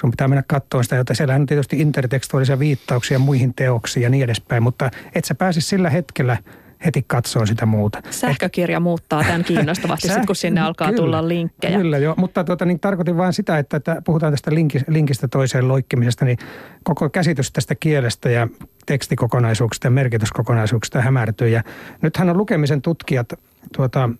[0.00, 4.24] sun pitää mennä katsomaan sitä, joten siellä on tietysti intertekstuaalisia viittauksia muihin teoksiin ja niin
[4.24, 6.36] edespäin, mutta et sä pääse sillä hetkellä
[6.84, 8.02] heti katsoa sitä muuta.
[8.10, 11.78] Sähkökirja muuttaa tämän kiinnostavasti, sit, kun sinne alkaa kyllä, tulla linkkejä.
[11.78, 14.50] Kyllä joo, mutta tuota, niin tarkoitin vain sitä, että, että puhutaan tästä
[14.88, 16.38] linkistä toiseen loikkimisesta, niin
[16.82, 18.48] koko käsitys tästä kielestä ja
[18.86, 21.48] tekstikokonaisuuksista ja merkityskokonaisuuksista hämärtyy.
[21.48, 21.62] Ja
[22.02, 23.32] nythän on lukemisen tutkijat
[23.76, 24.10] tuota,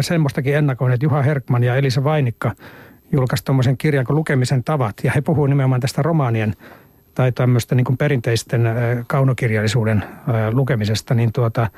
[0.00, 2.52] semmoistakin ennakoineet, Juha Herkman ja Elisa Vainikka
[3.12, 6.54] julkaisi tuommoisen kirjan kuin Lukemisen tavat, ja he puhuvat nimenomaan tästä romaanien
[7.14, 8.62] tai tämmöistä niin perinteisten
[9.06, 10.04] kaunokirjallisuuden
[10.52, 11.70] lukemisesta, niin tuota,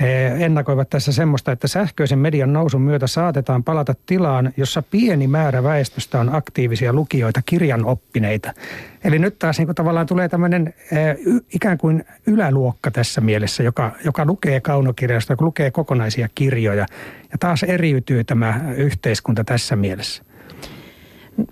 [0.00, 5.62] he ennakoivat tässä semmoista, että sähköisen median nousun myötä saatetaan palata tilaan, jossa pieni määrä
[5.62, 8.52] väestöstä on aktiivisia lukijoita, kirjan oppineita.
[9.04, 10.74] Eli nyt taas niin kuin tavallaan tulee tämmöinen
[11.54, 16.86] ikään kuin yläluokka tässä mielessä, joka, joka lukee kaunokirjasta, joka lukee kokonaisia kirjoja.
[17.32, 20.22] Ja taas eriytyy tämä yhteiskunta tässä mielessä.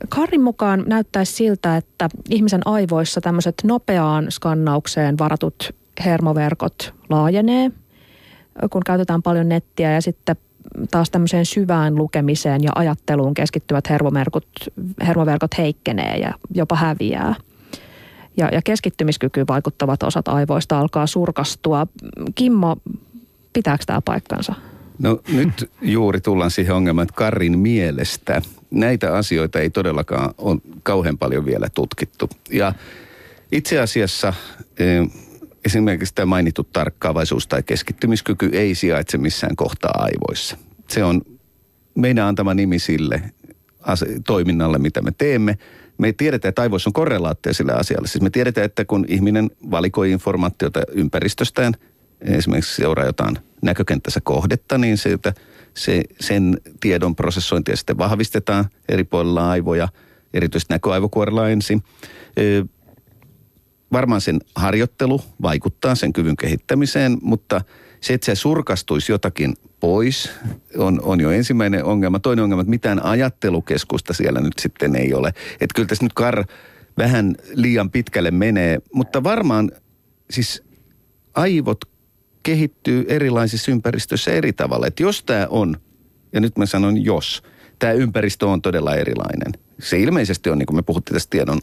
[0.09, 7.71] Karin mukaan näyttäisi siltä, että ihmisen aivoissa tämmöiset nopeaan skannaukseen varatut hermoverkot laajenee,
[8.71, 10.37] kun käytetään paljon nettiä ja sitten
[10.91, 14.47] taas tämmöiseen syvään lukemiseen ja ajatteluun keskittyvät hermoverkot,
[15.07, 17.35] hermoverkot heikkenee ja jopa häviää.
[18.37, 21.87] Ja, ja keskittymiskykyyn vaikuttavat osat aivoista alkaa surkastua.
[22.35, 22.77] Kimmo,
[23.53, 24.55] pitääkö tämä paikkansa?
[24.99, 31.19] No nyt juuri tullaan siihen ongelmaan, että Karin mielestä näitä asioita ei todellakaan ole kauhean
[31.19, 32.31] paljon vielä tutkittu.
[32.51, 32.73] Ja
[33.53, 34.35] itse asiassa
[34.79, 34.85] e,
[35.65, 40.57] esimerkiksi tämä mainittu tarkkaavaisuus tai keskittymiskyky ei sijaitse missään kohtaa aivoissa.
[40.89, 41.23] Se on
[41.95, 43.23] meidän antama nimi sille
[44.27, 45.59] toiminnalle, mitä me teemme.
[45.99, 48.09] Me tiedetään, että aivoissa on korrelaatio sille asialle.
[48.09, 51.75] Siis me tiedetään, että kun ihminen valikoi informaatiota ympäristöstään,
[52.21, 55.35] esimerkiksi seuraa jotain näkökenttänsä kohdetta, niin se, että
[55.75, 59.89] se, sen tiedon prosessointia sitten vahvistetaan eri puolilla aivoja,
[60.35, 61.83] erityisesti näköaivokuorella ensin.
[63.93, 67.61] Varmaan sen harjoittelu vaikuttaa sen kyvyn kehittämiseen, mutta
[68.01, 70.31] se, että se surkastuisi jotakin pois,
[70.77, 72.19] on, on jo ensimmäinen ongelma.
[72.19, 75.29] Toinen ongelma, että mitään ajattelukeskusta siellä nyt sitten ei ole.
[75.53, 76.45] Että kyllä tässä nyt Kar
[76.99, 79.71] vähän liian pitkälle menee, mutta varmaan
[80.31, 80.63] siis
[81.35, 81.79] aivot
[82.43, 84.87] kehittyy erilaisissa ympäristöissä eri tavalla.
[84.87, 85.77] Että jos tämä on,
[86.33, 87.43] ja nyt mä sanon jos,
[87.79, 89.53] tämä ympäristö on todella erilainen.
[89.81, 91.61] Se ilmeisesti on, niin kuin me puhuttiin tästä tiedon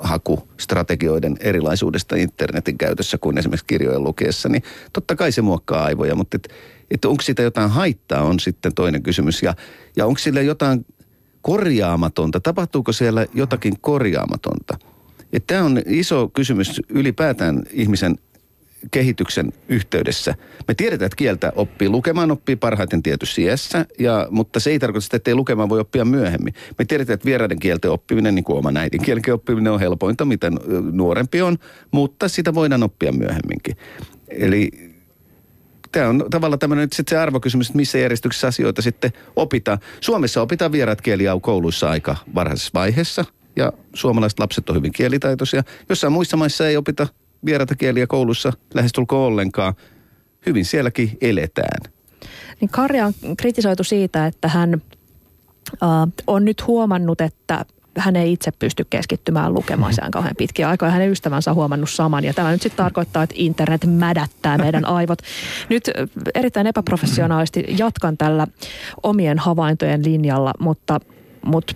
[0.00, 4.62] hakustrategioiden erilaisuudesta internetin käytössä kuin esimerkiksi kirjojen lukiessa, niin
[4.92, 6.48] totta kai se muokkaa aivoja, mutta et,
[6.90, 9.42] et onko siitä jotain haittaa on sitten toinen kysymys.
[9.42, 9.54] Ja,
[9.96, 10.86] ja onko sillä jotain
[11.42, 14.78] korjaamatonta, tapahtuuko siellä jotakin korjaamatonta?
[15.46, 18.18] Tämä on iso kysymys ylipäätään ihmisen
[18.90, 20.34] kehityksen yhteydessä.
[20.68, 25.04] Me tiedetään, että kieltä oppii lukemaan, oppii parhaiten tietysti iässä, ja, mutta se ei tarkoita
[25.04, 26.54] sitä, että ei lukemaan voi oppia myöhemmin.
[26.78, 30.52] Me tiedetään, että vieraiden kielten oppiminen, niin kuin oman äidinkielen oppiminen on helpointa, mitä
[30.92, 31.58] nuorempi on,
[31.90, 33.76] mutta sitä voidaan oppia myöhemminkin.
[34.28, 34.70] Eli
[35.92, 39.78] tämä on tavallaan tämmöinen nyt sitten se arvokysymys, että missä järjestyksessä asioita sitten opitaan.
[40.00, 43.24] Suomessa opitaan vieraat kieliä kouluissa aika varhaisessa vaiheessa,
[43.56, 45.62] ja suomalaiset lapset on hyvin kielitaitoisia.
[45.88, 47.06] Jossain muissa maissa ei opita
[47.44, 49.74] vieraita kieliä koulussa lähestulkoon ollenkaan.
[50.46, 51.92] Hyvin sielläkin eletään.
[52.60, 54.82] Niin Karja on kritisoitu siitä, että hän
[56.26, 57.64] on nyt huomannut, että
[57.98, 60.90] hän ei itse pysty keskittymään lukemaan sen kauhean pitkiä aikaa.
[60.90, 62.24] Hänen ystävänsä on huomannut saman.
[62.24, 65.18] Ja tämä nyt sitten tarkoittaa, että internet mädättää meidän aivot.
[65.68, 65.90] Nyt
[66.34, 68.46] erittäin epäprofessionaalisti jatkan tällä
[69.02, 71.00] omien havaintojen linjalla, mutta,
[71.44, 71.74] mutta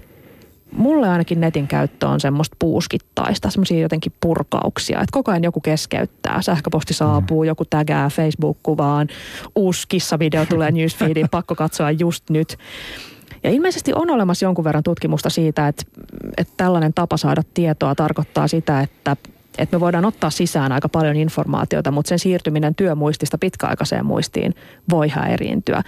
[0.77, 6.43] mulle ainakin netin käyttö on semmoista puuskittaista, semmoisia jotenkin purkauksia, että koko ajan joku keskeyttää,
[6.43, 7.47] sähköposti saapuu, mm.
[7.47, 9.09] joku tägää Facebook-kuvaan,
[9.55, 12.59] uusi kissavideo tulee newsfeediin, pakko katsoa just nyt.
[13.43, 15.83] Ja ilmeisesti on olemassa jonkun verran tutkimusta siitä, että,
[16.37, 19.17] että tällainen tapa saada tietoa tarkoittaa sitä, että
[19.59, 24.55] että me voidaan ottaa sisään aika paljon informaatiota, mutta sen siirtyminen työmuistista pitkäaikaiseen muistiin
[24.91, 25.83] voi häiriintyä.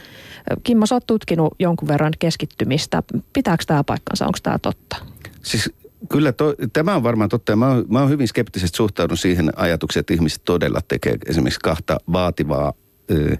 [0.64, 3.02] Kimmo, sä oot tutkinut jonkun verran keskittymistä.
[3.32, 4.26] Pitääkö tämä paikkansa?
[4.26, 4.96] Onko tämä totta?
[5.42, 5.72] Siis
[6.08, 7.52] kyllä to, tämä on varmaan totta.
[7.52, 11.60] Ja mä, oon, mä oon hyvin skeptisesti suhtaudun siihen ajatukseen, että ihmiset todella tekee esimerkiksi
[11.60, 12.72] kahta vaativaa
[13.10, 13.36] ö,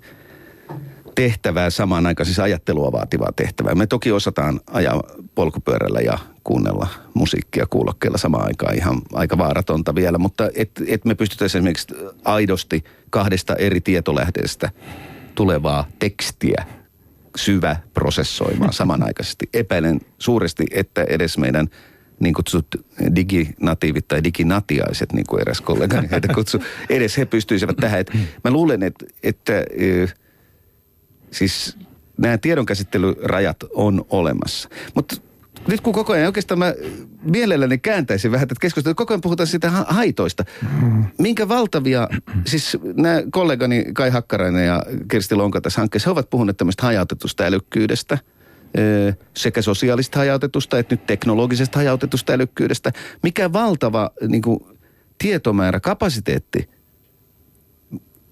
[1.16, 3.74] tehtävää samaan aikaan, siis ajattelua vaativaa tehtävää.
[3.74, 5.02] Me toki osataan ajaa
[5.34, 11.14] polkupyörällä ja kuunnella musiikkia kuulokkeilla samaan aikaan ihan aika vaaratonta vielä, mutta et, et me
[11.14, 14.70] pystytään esimerkiksi aidosti kahdesta eri tietolähteestä
[15.34, 16.64] tulevaa tekstiä
[17.36, 19.48] syvä prosessoimaan samanaikaisesti.
[19.54, 21.68] Epäilen suuresti, että edes meidän
[22.20, 22.66] niin kutsut
[23.16, 28.00] diginatiivit tai diginatiaiset, niin kuin eräs kollegani heitä kutsu, edes he pystyisivät tähän.
[28.00, 28.12] Et
[28.44, 29.52] mä luulen, että, että
[31.30, 31.76] siis
[32.18, 34.68] nämä tiedonkäsittelyrajat on olemassa.
[34.94, 35.16] Mutta
[35.68, 36.74] nyt kun koko ajan oikeastaan mä
[37.22, 40.44] mielelläni kääntäisin vähän että keskustelua, koko ajan puhutaan siitä haitoista.
[40.82, 41.04] Mm.
[41.18, 42.08] Minkä valtavia,
[42.44, 47.44] siis nämä kollegani Kai Hakkarainen ja Kirsti Lonka tässä hankkeessa, he ovat puhuneet tämmöistä hajautetusta
[47.44, 48.18] älykkyydestä
[49.34, 52.92] sekä sosiaalista hajautetusta että nyt teknologisesta hajautetusta älykkyydestä.
[53.22, 54.60] Mikä valtava niin kuin,
[55.18, 56.68] tietomäärä, kapasiteetti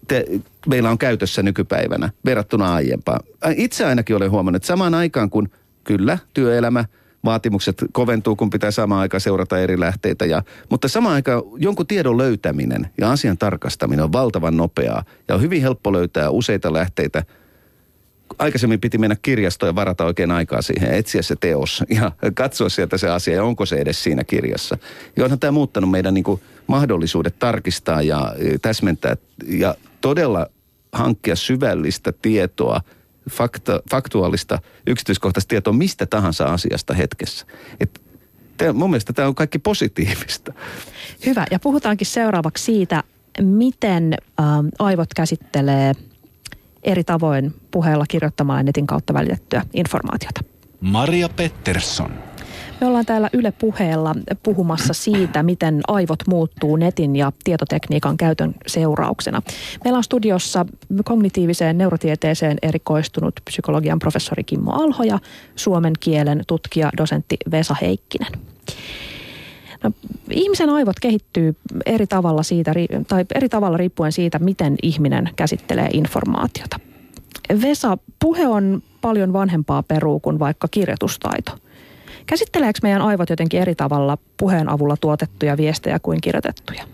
[0.09, 0.25] te,
[0.67, 3.21] meillä on käytössä nykypäivänä verrattuna aiempaan.
[3.57, 5.49] Itse ainakin olen huomannut, että samaan aikaan kun
[5.85, 6.85] kyllä työelämä,
[7.25, 10.25] vaatimukset koventuu, kun pitää samaan aikaan seurata eri lähteitä.
[10.25, 15.41] Ja, mutta samaan aikaan jonkun tiedon löytäminen ja asian tarkastaminen on valtavan nopeaa ja on
[15.41, 17.23] hyvin helppo löytää useita lähteitä.
[18.39, 22.99] Aikaisemmin piti mennä kirjastoon ja varata oikein aikaa siihen, etsiä se teos ja katsoa sieltä
[22.99, 24.79] se asia ja onko se edes siinä kirjassa.
[25.17, 30.47] Ja onhan tämä muuttanut meidän niin kuin mahdollisuudet tarkistaa ja täsmentää ja todella
[30.93, 32.81] hankkia syvällistä tietoa,
[33.31, 37.47] fakta, faktuaalista, yksityiskohtaista tietoa mistä tahansa asiasta hetkessä.
[37.81, 38.03] Et
[38.57, 40.53] tämä, mun mielestä tämä on kaikki positiivista.
[41.27, 43.03] Hyvä, ja puhutaankin seuraavaksi siitä,
[43.41, 44.47] miten äh,
[44.79, 45.93] aivot käsittelee
[46.83, 50.41] eri tavoin puheella kirjoittamalla netin kautta välitettyä informaatiota.
[50.81, 52.11] Maria Pettersson.
[52.85, 59.43] Me ollaan täällä Yle puheella puhumassa siitä, miten aivot muuttuu netin ja tietotekniikan käytön seurauksena.
[59.85, 60.67] Meillä on studiossa
[61.05, 65.19] kognitiiviseen neurotieteeseen erikoistunut psykologian professori Kimmo Alho ja
[65.57, 68.33] suomen kielen tutkija dosentti Vesa Heikkinen.
[69.83, 69.91] No,
[70.31, 72.73] ihmisen aivot kehittyy eri tavalla, siitä,
[73.09, 76.81] tai eri tavalla riippuen siitä, miten ihminen käsittelee informaatiota.
[77.63, 81.53] Vesa, puhe on paljon vanhempaa peruu kuin vaikka kirjoitustaito.
[82.27, 86.85] Käsitteleekö meidän aivot jotenkin eri tavalla puheen avulla tuotettuja viestejä kuin kirjoitettuja?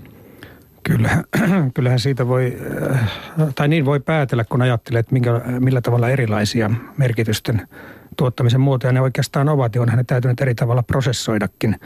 [0.82, 1.24] Kyllähän,
[1.74, 2.56] kyllähän siitä voi,
[2.90, 3.08] äh,
[3.54, 7.68] tai niin voi päätellä, kun ajattelee, että minkä, millä tavalla erilaisia merkitysten
[8.16, 11.76] tuottamisen muotoja ne oikeastaan ovat, ja onhan ne täytynyt eri tavalla prosessoidakin.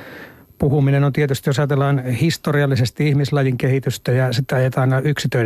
[0.58, 4.90] Puhuminen on tietysti, jos ajatellaan historiallisesti ihmislajin kehitystä ja sitä ajetaan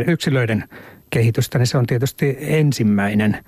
[0.07, 0.63] yksilöiden
[1.09, 3.37] kehitystä, niin se on tietysti ensimmäinen–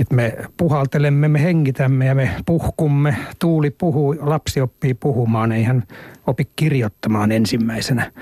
[0.00, 3.16] että me puhaltelemme, me hengitämme ja me puhkumme.
[3.38, 5.82] Tuuli puhuu, lapsi oppii puhumaan, ei hän
[6.26, 8.12] opi kirjoittamaan ensimmäisenä.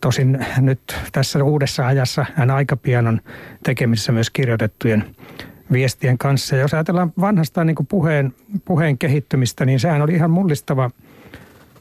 [0.00, 3.20] Tosin nyt tässä uudessa ajassa hän aika pian on
[3.64, 5.04] tekemisissä myös kirjoitettujen
[5.72, 6.56] viestien kanssa.
[6.56, 10.90] Jos ajatellaan vanhasta niin puheen, puheen kehittymistä, niin sehän oli ihan mullistava–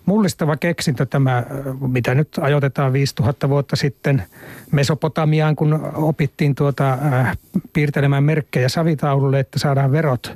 [0.05, 1.43] mullistava keksintö tämä,
[1.87, 4.23] mitä nyt ajoitetaan 5000 vuotta sitten
[4.71, 7.37] Mesopotamiaan, kun opittiin tuota, äh,
[7.73, 10.33] piirtelemään merkkejä savitaululle, että saadaan verot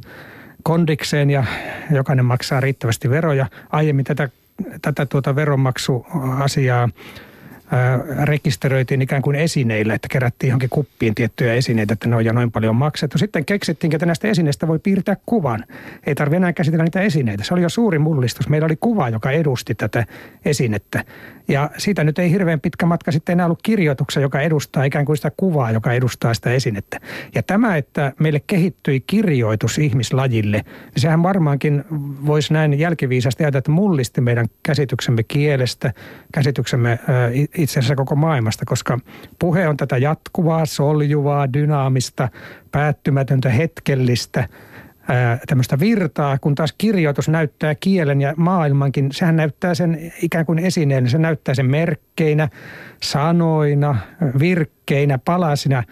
[0.63, 1.43] kondikseen ja
[1.91, 3.45] jokainen maksaa riittävästi veroja.
[3.69, 4.29] Aiemmin tätä,
[4.81, 6.89] tätä tuota veronmaksuasiaa
[8.23, 12.51] rekisteröitiin ikään kuin esineillä, että kerättiin johonkin kuppiin tiettyjä esineitä, että ne on jo noin
[12.51, 13.17] paljon maksettu.
[13.17, 15.65] Sitten keksittiin, että näistä esineistä voi piirtää kuvan.
[16.07, 17.43] Ei tarvitse enää käsitellä niitä esineitä.
[17.43, 18.49] Se oli jo suuri mullistus.
[18.49, 20.05] Meillä oli kuva, joka edusti tätä
[20.45, 21.03] esinettä.
[21.47, 25.17] Ja siitä nyt ei hirveän pitkä matka sitten enää ollut kirjoituksia, joka edustaa ikään kuin
[25.17, 26.99] sitä kuvaa, joka edustaa sitä esinettä.
[27.35, 31.83] Ja tämä, että meille kehittyi kirjoitus ihmislajille, niin sehän varmaankin
[32.25, 35.93] voisi näin jälkiviisasti ajatella, että mullisti meidän käsityksemme kielestä,
[36.33, 36.99] käsityksemme
[37.57, 38.99] itse asiassa koko maailmasta, koska
[39.39, 42.29] puhe on tätä jatkuvaa, soljuvaa, dynaamista,
[42.71, 44.47] päättymätöntä, hetkellistä–
[45.47, 51.09] tämmöistä virtaa, kun taas kirjoitus näyttää kielen ja maailmankin, sehän näyttää sen ikään kuin esineen,
[51.09, 52.49] se näyttää sen merkkeinä,
[53.03, 53.97] sanoina,
[54.39, 55.83] virkkeinä, palasina.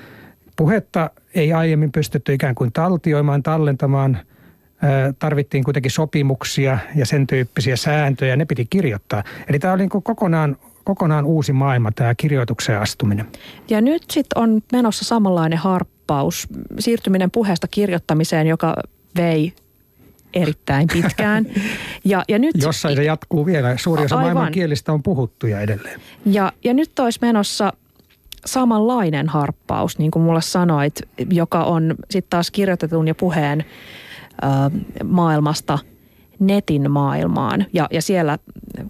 [0.55, 4.17] Puhetta ei aiemmin pystytty ikään kuin taltioimaan, tallentamaan.
[5.19, 9.23] Tarvittiin kuitenkin sopimuksia ja sen tyyppisiä sääntöjä, ne piti kirjoittaa.
[9.47, 13.27] Eli tämä oli niin kokonaan kokonaan uusi maailma, tämä kirjoitukseen astuminen.
[13.69, 16.47] Ja nyt sitten on menossa samanlainen harppaus,
[16.79, 18.75] siirtyminen puheesta kirjoittamiseen, joka
[19.17, 19.53] vei
[20.33, 21.45] erittäin pitkään.
[22.05, 23.77] Ja, ja nyt, Jossain se jatkuu vielä.
[23.77, 26.01] Suuri osa maailman kielistä on puhuttuja edelleen.
[26.25, 27.73] Ja, ja nyt olisi menossa
[28.45, 30.93] samanlainen harppaus, niin kuin mulle sanoit,
[31.29, 33.65] joka on sitten taas kirjoitetun ja puheen
[34.43, 34.47] ö,
[35.03, 35.79] maailmasta
[36.47, 38.37] netin maailmaan ja, ja siellä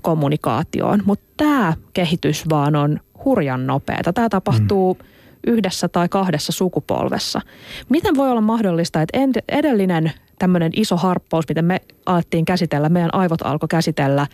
[0.01, 1.01] kommunikaatioon.
[1.05, 4.13] Mutta tämä kehitys vaan on hurjan nopeata.
[4.13, 5.07] Tämä tapahtuu mm.
[5.47, 7.41] yhdessä tai kahdessa sukupolvessa.
[7.89, 13.41] Miten voi olla mahdollista, että edellinen tämmöinen iso harppaus, miten me alettiin käsitellä, meidän aivot
[13.41, 14.27] alkoi käsitellä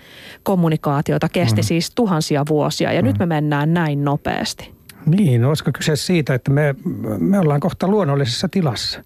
[0.43, 1.65] kommunikaatiota, kesti mm.
[1.65, 3.07] siis tuhansia vuosia ja mm.
[3.07, 4.73] nyt me mennään näin nopeasti.
[5.05, 6.75] Niin, olisiko kyse siitä, että me,
[7.19, 9.03] me ollaan kohta luonnollisessa tilassa.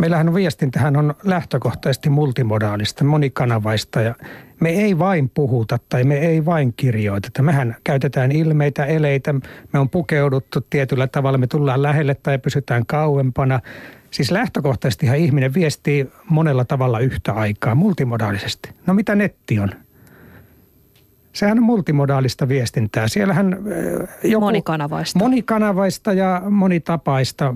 [0.00, 4.14] Meillähän viestintähän on lähtökohtaisesti multimodaalista, monikanavaista ja
[4.60, 7.42] me ei vain puhuta tai me ei vain kirjoiteta.
[7.42, 9.32] Mehän käytetään ilmeitä, eleitä,
[9.72, 13.60] me on pukeuduttu tietyllä tavalla, me tullaan lähelle tai pysytään kauempana.
[14.10, 18.70] Siis lähtökohtaisestihan ihminen viestii monella tavalla yhtä aikaa, multimodaalisesti.
[18.86, 19.70] No mitä netti on?
[21.32, 23.08] Sehän on multimodaalista viestintää.
[23.08, 23.56] Siellähän
[24.24, 24.44] joku...
[24.44, 25.18] Monikanavaista.
[25.18, 27.54] Monikanavaista ja monitapaista,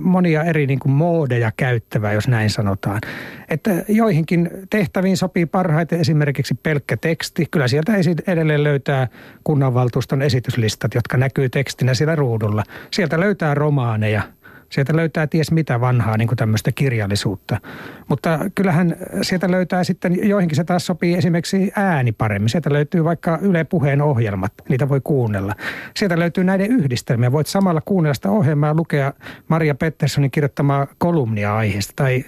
[0.00, 3.00] monia eri niin kuin moodeja käyttävää, jos näin sanotaan.
[3.48, 7.46] Että joihinkin tehtäviin sopii parhaiten esimerkiksi pelkkä teksti.
[7.50, 7.92] Kyllä sieltä
[8.26, 9.08] edelleen löytää
[9.44, 12.64] kunnanvaltuuston esityslistat, jotka näkyy tekstinä siellä ruudulla.
[12.90, 14.22] Sieltä löytää romaaneja–
[14.72, 17.60] Sieltä löytää ties mitä vanhaa niin kuin tämmöistä kirjallisuutta.
[18.08, 22.48] Mutta kyllähän sieltä löytää sitten, joihinkin se taas sopii esimerkiksi ääni paremmin.
[22.48, 25.54] Sieltä löytyy vaikka Yle Puheen ohjelmat, niitä voi kuunnella.
[25.96, 27.32] Sieltä löytyy näiden yhdistelmiä.
[27.32, 29.12] Voit samalla kuunnella sitä ohjelmaa ja lukea
[29.48, 32.24] Maria Petterssonin kirjoittamaa kolumnia aiheesta tai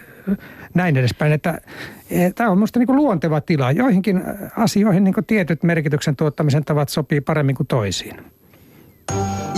[0.75, 1.33] näin edespäin.
[1.33, 1.61] Että,
[2.11, 3.73] e, tämä on minusta niin luonteva tila.
[3.73, 4.23] Joihinkin
[4.57, 8.17] asioihin niin tietyt merkityksen tuottamisen tavat sopii paremmin kuin toisiin.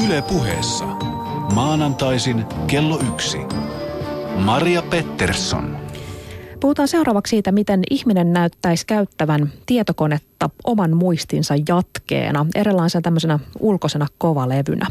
[0.07, 0.85] Yle puheessa.
[1.55, 3.39] Maanantaisin kello yksi.
[4.37, 5.77] Maria Pettersson.
[6.61, 14.87] Puhutaan seuraavaksi siitä, miten ihminen näyttäisi käyttävän tietokonetta oman muistinsa jatkeena, erilaisena tämmöisenä ulkoisena kovalevynä.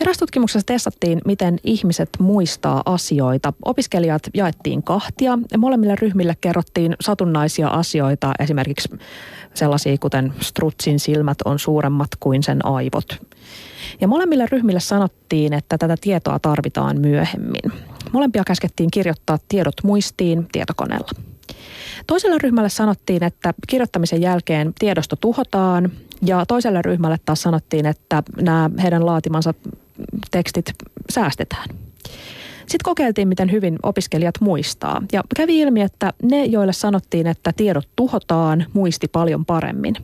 [0.00, 3.52] Eräs tutkimuksessa testattiin, miten ihmiset muistaa asioita.
[3.64, 8.88] Opiskelijat jaettiin kahtia ja molemmille ryhmille kerrottiin satunnaisia asioita, esimerkiksi
[9.54, 13.20] sellaisia kuten strutsin silmät on suuremmat kuin sen aivot.
[14.00, 17.72] Ja molemmille ryhmille sanottiin, että tätä tietoa tarvitaan myöhemmin.
[18.12, 21.10] Molempia käskettiin kirjoittaa tiedot muistiin tietokoneella.
[22.06, 25.92] Toiselle ryhmälle sanottiin, että kirjoittamisen jälkeen tiedosto tuhotaan
[26.26, 29.54] ja toiselle ryhmälle taas sanottiin, että nämä heidän laatimansa
[30.30, 30.72] tekstit
[31.10, 31.68] säästetään.
[32.66, 35.02] Sitten kokeiltiin, miten hyvin opiskelijat muistaa.
[35.12, 39.94] Ja kävi ilmi, että ne, joille sanottiin, että tiedot tuhotaan, muisti paljon paremmin.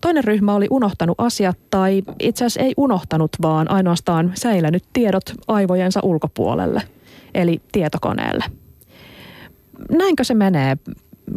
[0.00, 6.00] Toinen ryhmä oli unohtanut asiat tai itse asiassa ei unohtanut, vaan ainoastaan säilänyt tiedot aivojensa
[6.02, 6.82] ulkopuolelle,
[7.34, 8.44] eli tietokoneelle.
[9.90, 10.76] Näinkö se menee,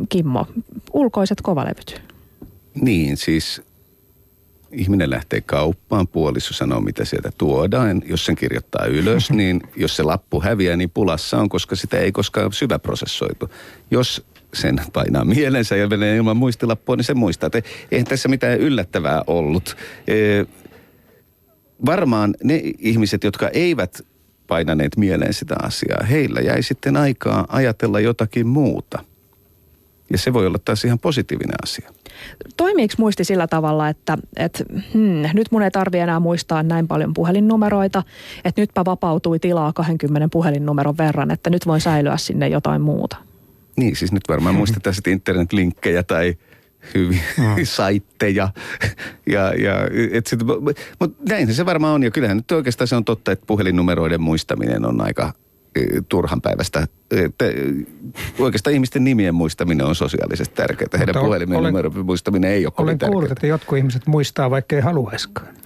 [0.09, 0.45] Kimmo?
[0.93, 2.01] Ulkoiset kovalevyt.
[2.81, 3.61] Niin, siis
[4.77, 8.01] ihminen lähtee kauppaan, puoliso sanoo, mitä sieltä tuodaan.
[8.05, 12.11] Jos sen kirjoittaa ylös, niin jos se lappu häviää, niin pulassa on, koska sitä ei
[12.11, 13.49] koskaan syväprosessoitu.
[13.91, 17.47] Jos sen painaa mielensä ja menee ilman muistilappua, niin se muistaa.
[17.47, 19.77] Että eihän tässä mitään yllättävää ollut.
[20.07, 20.43] E,
[21.85, 24.01] varmaan ne ihmiset, jotka eivät
[24.47, 29.03] painaneet mieleen sitä asiaa, heillä jäi sitten aikaa ajatella jotakin muuta.
[30.11, 31.91] Ja se voi olla taas ihan positiivinen asia.
[32.57, 34.63] Toimiiko muisti sillä tavalla, että, että
[34.93, 38.03] hmm, nyt mun ei tarvi enää muistaa näin paljon puhelinnumeroita,
[38.45, 43.17] että nytpä vapautui tilaa 20 puhelinnumeron verran, että nyt voin säilyä sinne jotain muuta?
[43.77, 46.35] Niin, siis nyt varmaan muistetaan sitten internetlinkkejä tai
[46.95, 47.43] hyviä mm.
[47.63, 48.49] saitteja.
[49.27, 49.73] ja, ja,
[50.99, 52.03] mutta näin se varmaan on.
[52.03, 55.33] Ja kyllähän nyt oikeastaan se on totta, että puhelinnumeroiden muistaminen on aika
[56.09, 56.87] turhan päivästä.
[58.39, 60.89] Oikeastaan ihmisten nimien muistaminen on sosiaalisesti tärkeää.
[60.97, 64.81] Heidän puhelimen numeron muistaminen ei ole Olen kovin kuullut, että jotkut ihmiset muistaa, vaikka ei
[64.81, 65.56] haluaisikaan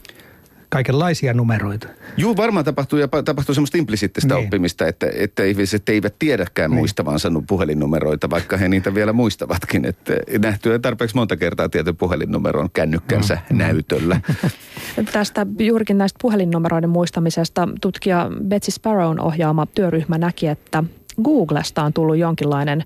[0.71, 1.87] kaikenlaisia numeroita.
[2.17, 4.45] Joo, varmaan tapahtuu ja tapahtuu semmoista implisiittistä niin.
[4.45, 6.77] oppimista, että, että ihmiset eivät tiedäkään niin.
[6.77, 9.85] muistavansa puhelinnumeroita, vaikka he niitä vielä muistavatkin.
[9.85, 13.57] Että nähtyä tarpeeksi monta kertaa tietyn puhelinnumeron kännykkänsä mm.
[13.57, 14.21] näytöllä.
[15.13, 20.83] Tästä juurikin näistä puhelinnumeroiden muistamisesta tutkija Betsy Sparrown ohjaama työryhmä näki, että
[21.23, 22.83] Googlesta on tullut jonkinlainen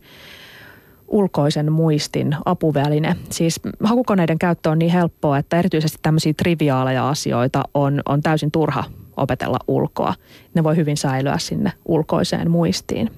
[1.08, 3.16] ulkoisen muistin apuväline.
[3.30, 8.84] Siis hakukoneiden käyttö on niin helppoa, että erityisesti tämmöisiä triviaaleja asioita on, on täysin turha
[9.18, 10.14] opetella ulkoa.
[10.54, 13.12] Ne voi hyvin säilyä sinne ulkoiseen muistiin.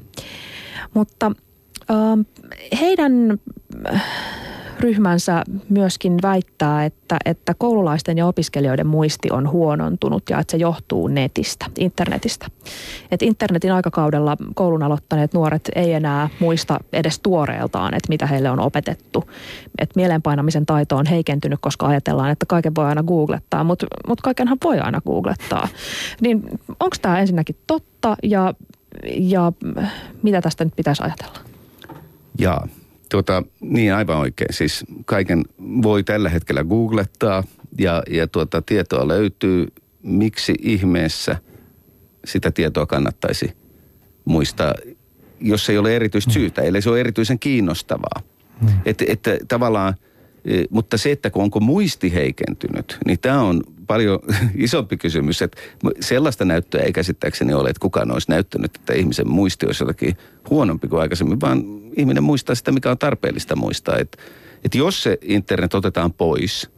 [0.93, 1.31] Mutta
[1.91, 3.39] äh, heidän
[4.79, 11.07] ryhmänsä myöskin väittää, että, että koululaisten ja opiskelijoiden muisti on huonontunut ja että se johtuu
[11.07, 12.47] netistä, internetistä.
[13.11, 18.59] Et internetin aikakaudella koulun aloittaneet nuoret ei enää muista edes tuoreeltaan, että mitä heille on
[18.59, 19.29] opetettu.
[19.79, 24.57] Et mielenpainamisen taito on heikentynyt, koska ajatellaan, että kaiken voi aina googlettaa, mutta mut kaikenhan
[24.63, 25.67] voi aina googlettaa.
[26.21, 26.43] Niin
[26.79, 28.53] onko tämä ensinnäkin totta ja,
[29.13, 29.51] ja
[30.23, 31.39] mitä tästä nyt pitäisi ajatella?
[32.39, 32.67] Jaa,
[33.09, 34.53] Tuota, niin aivan oikein.
[34.53, 35.43] Siis kaiken
[35.83, 37.43] voi tällä hetkellä googlettaa
[37.77, 39.67] ja, ja tuota, tietoa löytyy.
[40.03, 41.35] Miksi ihmeessä
[42.25, 43.57] sitä tietoa kannattaisi
[44.25, 44.73] muistaa,
[45.39, 48.21] jos ei ole erityistä syytä, ellei se ole erityisen kiinnostavaa.
[48.61, 48.67] Mm.
[48.85, 49.95] Että, että tavallaan,
[50.45, 54.19] e, mutta se, että onko muisti heikentynyt, niin tämä on paljon
[54.55, 55.41] isompi kysymys.
[55.41, 55.61] Että
[55.99, 60.17] sellaista näyttöä ei käsittääkseni ole, että kukaan olisi näyttänyt, että ihmisen muisti olisi jotakin
[60.49, 61.63] huonompi kuin aikaisemmin, vaan
[61.97, 63.97] ihminen muistaa sitä, mikä on tarpeellista muistaa.
[63.97, 64.17] Että,
[64.65, 66.76] että jos se internet otetaan pois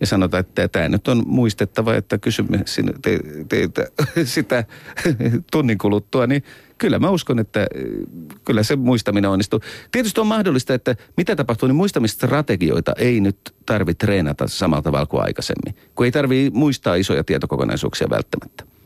[0.00, 2.64] ja sanotaan, että tämä nyt on muistettava, että kysymme
[3.02, 3.86] te, teiltä
[4.24, 4.64] sitä
[5.52, 6.42] tunnin kuluttua, niin
[6.78, 7.66] kyllä mä uskon, että
[8.44, 9.60] kyllä se muistaminen onnistuu.
[9.92, 15.22] Tietysti on mahdollista, että mitä tapahtuu, niin muistamistrategioita ei nyt tarvitse treenata samalla tavalla kuin
[15.22, 15.76] aikaisemmin.
[15.94, 18.77] Kun ei tarvitse muistaa isoja tietokokonaisuuksia välttämättä.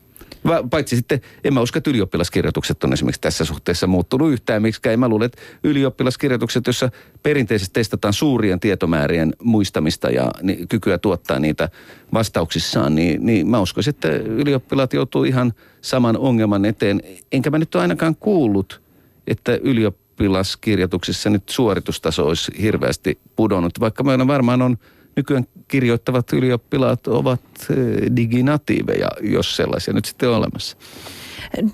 [0.69, 4.61] Paitsi sitten, en mä usko, että ylioppilaskirjoitukset on esimerkiksi tässä suhteessa muuttunut yhtään.
[4.61, 6.91] Miksi en mä luulen, että ylioppilaskirjoitukset, jossa
[7.23, 10.31] perinteisesti testataan suurien tietomäärien muistamista ja
[10.69, 11.69] kykyä tuottaa niitä
[12.13, 17.01] vastauksissaan, niin, niin mä uskoisin, että ylioppilaat joutuu ihan saman ongelman eteen.
[17.31, 18.81] Enkä mä nyt ole ainakaan kuullut,
[19.27, 24.77] että ylioppilaskirjoituksissa nyt suoritustaso olisi hirveästi pudonnut, vaikka meillä varmaan on–
[25.15, 30.77] nykyään kirjoittavat ylioppilaat ovat eh, diginatiiveja, jos sellaisia nyt sitten on olemassa.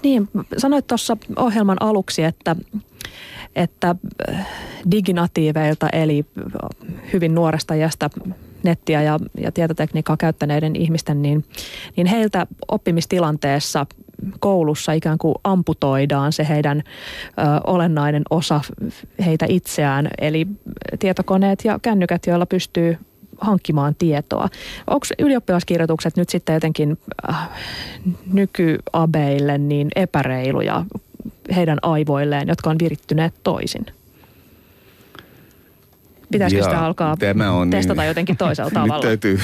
[0.03, 2.55] Niin, sanoit tuossa ohjelman aluksi, että,
[3.55, 3.95] että
[4.27, 4.45] eh,
[4.91, 6.25] diginatiiveilta eli
[7.13, 8.09] hyvin nuoresta iästä
[8.63, 11.45] nettiä ja, ja tietotekniikkaa käyttäneiden ihmisten, niin,
[11.95, 13.85] niin heiltä oppimistilanteessa
[14.39, 16.81] koulussa ikään kuin amputoidaan se heidän ö,
[17.67, 18.61] olennainen osa
[19.25, 20.47] heitä itseään, eli
[20.99, 22.97] tietokoneet ja kännykät, joilla pystyy
[23.41, 24.49] hankkimaan tietoa.
[24.87, 26.97] Onko ylioppilaskirjoitukset nyt sitten jotenkin
[27.29, 27.49] äh,
[28.33, 30.85] nykyabeille niin epäreiluja
[31.55, 33.85] heidän aivoilleen, jotka on virittyneet toisin?
[36.31, 38.93] Pitäisikö sitä alkaa tämä on testata niin, jotenkin toisella tavalla?
[38.93, 39.39] Nyt täytyy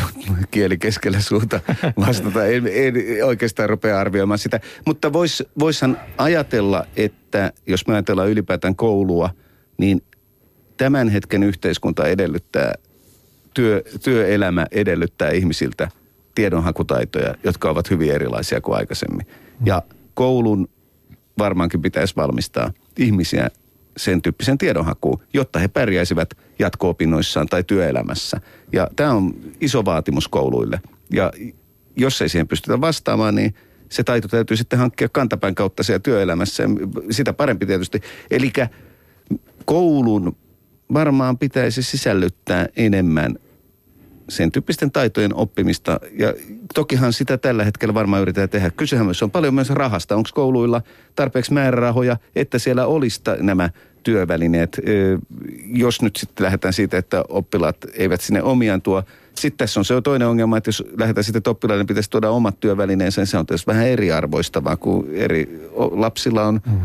[0.51, 1.59] kieli keskellä suuta
[2.07, 2.45] vastata.
[2.45, 2.93] En, en
[3.25, 4.59] oikeastaan rupea arvioimaan sitä.
[4.85, 9.29] Mutta vois, voishan ajatella, että jos me ajatellaan ylipäätään koulua,
[9.77, 10.01] niin
[10.77, 12.73] tämän hetken yhteiskunta edellyttää
[13.55, 15.89] työ, työelämä edellyttää ihmisiltä
[16.35, 19.27] tiedonhakutaitoja, jotka ovat hyvin erilaisia kuin aikaisemmin.
[19.65, 19.81] Ja
[20.13, 20.67] koulun
[21.37, 23.49] varmaankin pitäisi valmistaa ihmisiä
[23.97, 26.29] sen tyyppisen tiedonhakuun, jotta he pärjäisivät
[26.59, 28.41] jatko-opinnoissaan tai työelämässä.
[28.73, 30.81] Ja tämä on iso vaatimus kouluille.
[31.13, 31.31] Ja
[31.95, 33.55] jos ei siihen pystytä vastaamaan, niin
[33.89, 36.63] se taito täytyy sitten hankkia kantapään kautta siellä työelämässä.
[37.11, 38.01] Sitä parempi tietysti.
[38.31, 38.53] Eli
[39.65, 40.37] koulun
[40.93, 43.35] varmaan pitäisi sisällyttää enemmän
[44.29, 45.99] sen tyyppisten taitojen oppimista.
[46.19, 46.33] Ja
[46.73, 48.69] tokihan sitä tällä hetkellä varmaan yritetään tehdä.
[48.69, 50.15] Kysehän myös on paljon myös rahasta.
[50.15, 50.81] Onko kouluilla
[51.15, 53.69] tarpeeksi määrärahoja, että siellä olisi nämä
[54.03, 54.81] työvälineet.
[55.65, 59.03] Jos nyt sitten lähdetään siitä, että oppilaat eivät sinne omiaan tuo.
[59.35, 62.59] Sitten tässä on se toinen ongelma, että jos lähdetään sitten, että oppilaiden pitäisi tuoda omat
[62.59, 66.61] työvälineensä, niin se on tietysti vähän eriarvoistavaa, kun eri lapsilla on...
[66.65, 66.81] Mm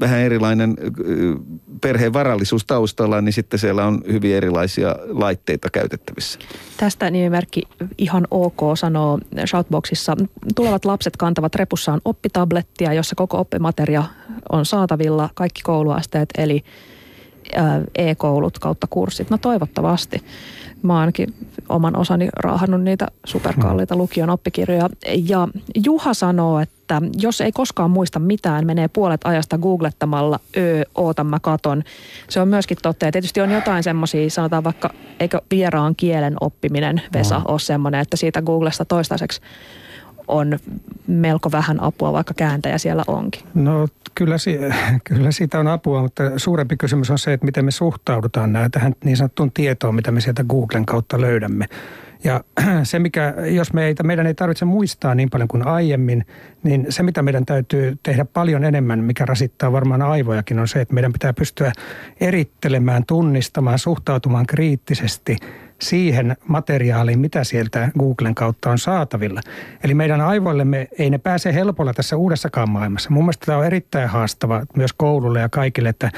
[0.00, 0.76] vähän erilainen
[1.80, 6.38] perheen varallisuus taustalla, niin sitten siellä on hyvin erilaisia laitteita käytettävissä.
[6.76, 7.62] Tästä nimimerkki
[7.98, 10.16] ihan ok sanoo Shoutboxissa.
[10.54, 14.04] Tulevat lapset kantavat repussaan oppitablettia, jossa koko oppimateria
[14.52, 16.64] on saatavilla, kaikki kouluasteet, eli
[17.94, 19.30] e-koulut kautta kurssit.
[19.30, 20.22] No toivottavasti.
[20.84, 21.34] Mä oon ainakin
[21.68, 24.88] oman osani raahannut niitä superkalliita lukion oppikirjoja.
[25.28, 25.48] Ja
[25.84, 31.40] Juha sanoo, että jos ei koskaan muista mitään, menee puolet ajasta googlettamalla, öö, ootan mä
[31.40, 31.82] katon.
[32.28, 33.06] Se on myöskin totta.
[33.06, 37.44] Ja tietysti on jotain semmoisia, sanotaan vaikka, eikö vieraan kielen oppiminen, Vesa, no.
[37.48, 39.40] ole semmoinen, että siitä Googlesta toistaiseksi
[40.28, 40.58] on
[41.06, 43.42] melko vähän apua, vaikka kääntäjä siellä onkin?
[43.54, 44.36] No kyllä,
[45.04, 48.94] kyllä siitä on apua, mutta suurempi kysymys on se, että miten me suhtaudutaan näin tähän
[49.04, 51.66] niin sanottuun tietoon, mitä me sieltä Googlen kautta löydämme.
[52.24, 52.44] Ja
[52.82, 56.26] se, mikä, jos me ei, meidän ei tarvitse muistaa niin paljon kuin aiemmin,
[56.62, 60.94] niin se, mitä meidän täytyy tehdä paljon enemmän, mikä rasittaa varmaan aivojakin, on se, että
[60.94, 61.72] meidän pitää pystyä
[62.20, 65.36] erittelemään, tunnistamaan, suhtautumaan kriittisesti–
[65.80, 69.40] siihen materiaaliin, mitä sieltä Googlen kautta on saatavilla.
[69.84, 73.10] Eli meidän aivoillemme ei ne pääse helpolla tässä uudessakaan maailmassa.
[73.10, 76.10] Mun mielestä tämä on erittäin haastava myös koululle ja kaikille, että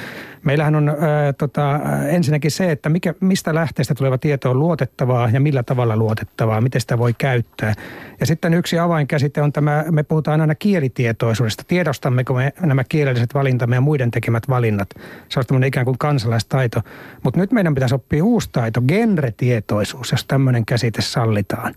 [0.47, 5.41] meillähän on ää, tota, ensinnäkin se, että mikä, mistä lähteestä tuleva tieto on luotettavaa ja
[5.41, 7.75] millä tavalla luotettavaa, miten sitä voi käyttää.
[8.21, 11.65] Ja sitten yksi avainkäsite on tämä, me puhutaan aina kielitietoisuudesta.
[11.69, 14.89] Tiedostammeko me nämä kielelliset valintamme ja muiden tekemät valinnat.
[15.29, 16.83] Se on ikään kuin kansalaistaito.
[17.25, 21.75] Mutta nyt meidän pitäisi oppia uusi taito, genretietoisuus, jos tämmöinen käsite sallitaan.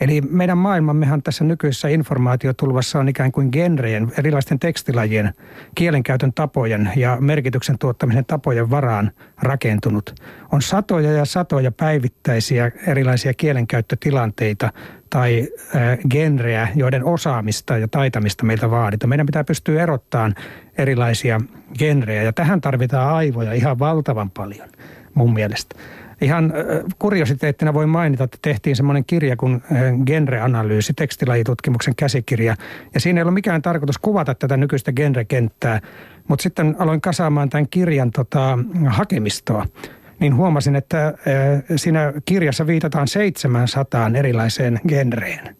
[0.00, 5.34] Eli meidän maailmammehan tässä nykyisessä informaatiotulvassa on ikään kuin genrejen, erilaisten tekstilajien,
[5.74, 9.10] kielenkäytön tapojen ja merkityksen tuottamisen tapojen varaan
[9.42, 10.14] rakentunut.
[10.52, 14.72] On satoja ja satoja päivittäisiä erilaisia kielenkäyttötilanteita
[15.10, 15.48] tai
[16.10, 19.08] genrejä, joiden osaamista ja taitamista meiltä vaaditaan.
[19.08, 20.34] Meidän pitää pystyä erottamaan
[20.78, 21.40] erilaisia
[21.78, 24.68] genrejä ja tähän tarvitaan aivoja ihan valtavan paljon
[25.14, 25.76] mun mielestä.
[26.20, 26.52] Ihan
[26.98, 29.62] kuriositeettina voi mainita, että tehtiin semmoinen kirja kuin
[30.06, 32.56] genreanalyysi, tekstilajitutkimuksen käsikirja.
[32.94, 35.80] Ja siinä ei ollut mikään tarkoitus kuvata tätä nykyistä genrekenttää,
[36.28, 39.66] mutta sitten aloin kasaamaan tämän kirjan tota, hakemistoa
[40.20, 41.14] niin huomasin, että
[41.76, 45.56] siinä kirjassa viitataan 700 erilaiseen genreen.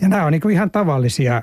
[0.00, 1.42] Ja nämä on niin ihan tavallisia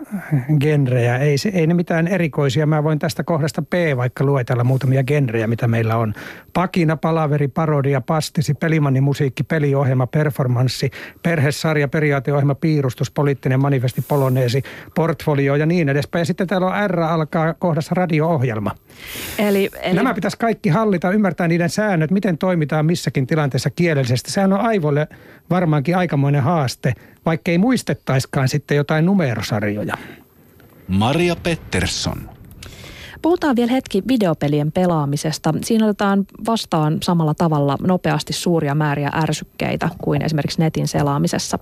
[0.59, 2.65] genrejä, ei, ei ne mitään erikoisia.
[2.65, 6.13] Mä voin tästä kohdasta P vaikka luetella muutamia genrejä, mitä meillä on.
[6.55, 10.91] Pakina, palaveri, parodia, pastisi, pelimanni, musiikki, peliohjelma, performanssi,
[11.23, 14.63] perhesarja, periaateohjelma, piirustus, poliittinen manifesti, poloneesi,
[14.95, 16.21] portfolio ja niin edespäin.
[16.21, 18.71] Ja sitten täällä on R alkaa kohdassa radio-ohjelma.
[19.39, 19.95] Eli, eli...
[19.95, 24.31] Nämä pitäisi kaikki hallita, ymmärtää niiden säännöt, miten toimitaan missäkin tilanteessa kielellisesti.
[24.31, 25.07] Sehän on aivolle
[25.49, 26.93] varmaankin aikamoinen haaste,
[27.25, 29.97] vaikka ei muistettaiskaan sitten jotain numerosarjoja.
[30.87, 32.34] Maria Pettersson.
[33.26, 35.53] Puhutaan vielä hetki videopelien pelaamisesta.
[35.61, 41.59] Siinä otetaan vastaan samalla tavalla nopeasti suuria määriä ärsykkeitä kuin esimerkiksi netin selaamisessa.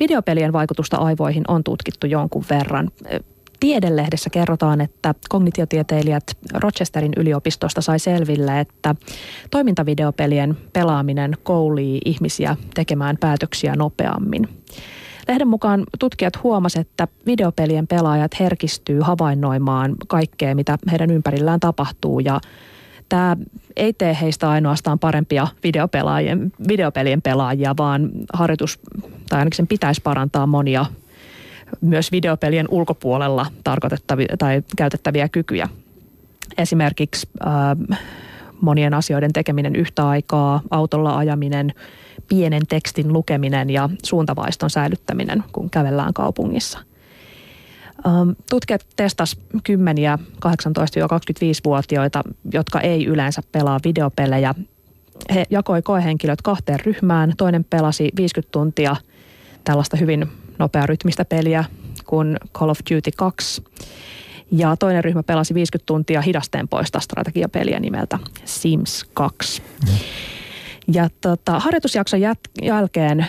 [0.00, 2.90] Videopelien vaikutusta aivoihin on tutkittu jonkun verran.
[3.60, 6.24] Tiedelehdessä kerrotaan, että kognitiotieteilijät
[6.54, 8.94] Rochesterin yliopistosta sai selville, että
[9.50, 14.48] toimintavideopelien pelaaminen koulii ihmisiä tekemään päätöksiä nopeammin.
[15.28, 22.40] Lehden mukaan tutkijat huomasivat, että videopelien pelaajat herkistyy havainnoimaan kaikkea, mitä heidän ympärillään tapahtuu ja
[23.08, 23.36] tämä
[23.76, 28.78] ei tee heistä ainoastaan parempia videopelaajien, videopelien pelaajia, vaan harjoitus,
[29.28, 30.86] tai ainakin sen pitäisi parantaa monia
[31.80, 35.68] myös videopelien ulkopuolella tarkoitettavia tai käytettäviä kykyjä.
[36.58, 37.98] Esimerkiksi äh,
[38.60, 41.74] monien asioiden tekeminen yhtä aikaa, autolla ajaminen,
[42.28, 46.78] pienen tekstin lukeminen ja suuntavaiston säilyttäminen, kun kävellään kaupungissa.
[48.06, 52.22] Ähm, tutkijat testas kymmeniä 18-25-vuotiaita,
[52.52, 54.54] jotka ei yleensä pelaa videopelejä.
[55.34, 57.32] He jakoi koehenkilöt kahteen ryhmään.
[57.36, 58.96] Toinen pelasi 50 tuntia
[59.64, 60.26] tällaista hyvin
[60.58, 61.64] nopea rytmistä peliä
[62.06, 63.64] kuin Call of Duty 2.
[64.50, 69.62] Ja toinen ryhmä pelasi 50 tuntia hidastempoista strategiapeliä nimeltä Sims 2.
[69.62, 69.94] Mm.
[70.92, 73.26] Ja tota, harjoitusjakson jät- jälkeen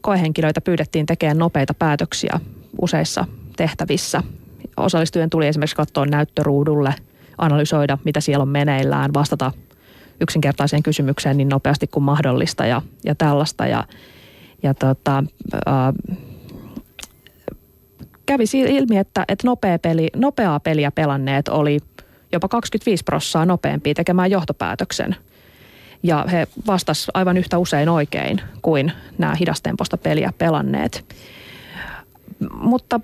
[0.00, 2.40] koehenkilöitä pyydettiin tekemään nopeita päätöksiä
[2.80, 3.24] useissa
[3.56, 4.22] tehtävissä.
[4.76, 6.94] Osallistujien tuli esimerkiksi katsoa näyttöruudulle,
[7.38, 9.52] analysoida, mitä siellä on meneillään, vastata
[10.20, 13.66] yksinkertaiseen kysymykseen niin nopeasti kuin mahdollista ja, ja tällaista.
[13.66, 13.84] Ja,
[14.62, 15.24] ja tota,
[15.66, 15.92] ää,
[18.26, 21.78] kävi ilmi, että, että nopea peli, nopeaa peliä pelanneet oli
[22.32, 25.16] jopa 25 prossaa nopeampia tekemään johtopäätöksen.
[26.06, 31.16] Ja he vastas aivan yhtä usein oikein kuin nämä hidastemposta peliä pelanneet.
[32.52, 33.00] Mutta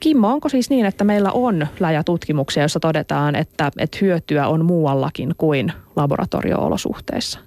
[0.00, 5.34] Kimmo, onko siis niin, että meillä on läjätutkimuksia, joissa todetaan, että, että hyötyä on muuallakin
[5.38, 7.38] kuin laboratorio-olosuhteissa?